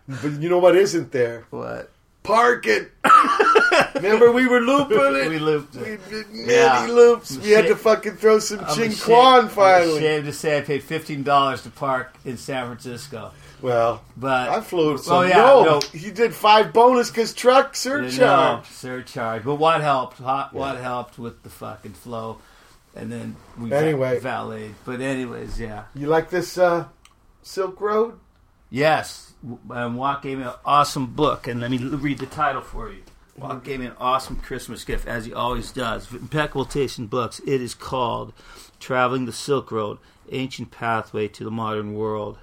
[0.07, 1.43] but you know what isn't there?
[1.49, 1.91] What?
[2.23, 2.87] Parking.
[3.95, 5.29] Remember we were looping it?
[5.29, 5.99] We looped it.
[5.99, 6.85] We did many Yeah.
[6.89, 7.35] loops.
[7.35, 9.97] I'm We had to fucking throw some I'm Ching ashamed- Kwan I'm finally.
[9.97, 13.31] ashamed to say I paid fifteen dollars to park in San Francisco.
[13.61, 14.97] Well, But I flew.
[14.97, 18.19] So Oh yeah, no, no, he did five bonus because truck surcharge.
[18.19, 19.43] No, surcharge.
[19.43, 20.19] But what helped?
[20.19, 22.37] What, what helped with the fucking flow?
[22.95, 24.19] And then we Anyway.
[24.19, 24.75] valeted.
[24.85, 25.85] But anyways, yeah.
[25.95, 26.85] You like this uh,
[27.43, 28.19] Silk Road?
[28.69, 29.33] Yes.
[29.69, 33.03] And Watt gave me an awesome book, and let me read the title for you.
[33.37, 36.11] Watt gave me an awesome Christmas gift, as he always does.
[36.11, 37.39] Impeccable taste in books.
[37.45, 38.33] It is called
[38.79, 39.99] Traveling the Silk Road
[40.31, 42.37] Ancient Pathway to the Modern World.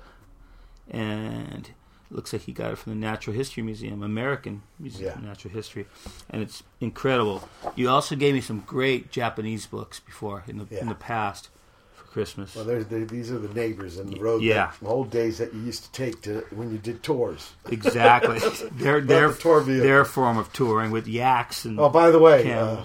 [0.91, 1.71] And
[2.11, 5.87] looks like he got it from the Natural History Museum, American Museum of Natural History.
[6.31, 7.49] And it's incredible.
[7.75, 11.49] You also gave me some great Japanese books before, in the, in the past,
[11.95, 12.55] for Christmas.
[12.55, 14.43] Well, there's, there, these are the neighbors in the road.
[14.43, 14.67] Yeah.
[14.67, 17.51] that- from old days that you used to take to when you did tours.
[17.69, 18.39] Exactly.
[18.73, 19.85] their, their, the tour vehicle.
[19.85, 22.85] their form of touring with yaks and Oh, by the way, uh,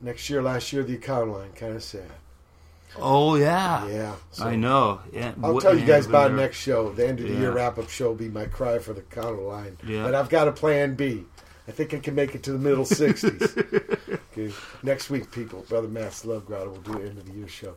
[0.00, 2.10] next year, last year, the Econoline, kind of sad.
[2.96, 5.00] Oh yeah, Yeah, so- I know.
[5.12, 6.92] Yeah, I'll tell you guys about next show.
[6.92, 7.40] The end of the Yeah.
[7.40, 9.76] year wrap up show will be my cry for the Econoline.
[9.86, 10.04] Yeah.
[10.04, 11.24] But I've got a plan B.
[11.66, 14.18] I think I can make it to the middle 60s.
[14.32, 14.54] okay.
[14.82, 17.74] Next week, people, Brother Matt's Love Grotto will do an end of the year show.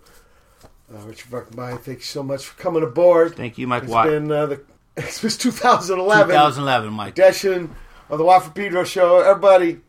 [0.94, 3.36] Uh, Richard Buckenby, thank you so much for coming aboard.
[3.36, 4.08] Thank you, Mike It's Watt.
[4.08, 4.62] been uh, the
[5.02, 6.28] Xmas 2011.
[6.28, 7.18] 2011, Mike.
[7.18, 7.76] Edition
[8.10, 9.20] of the Waffle Pedro show.
[9.20, 9.80] Everybody,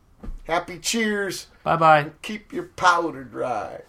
[0.45, 1.47] happy cheers.
[1.65, 2.11] Bye bye.
[2.23, 3.81] Keep your powder dry.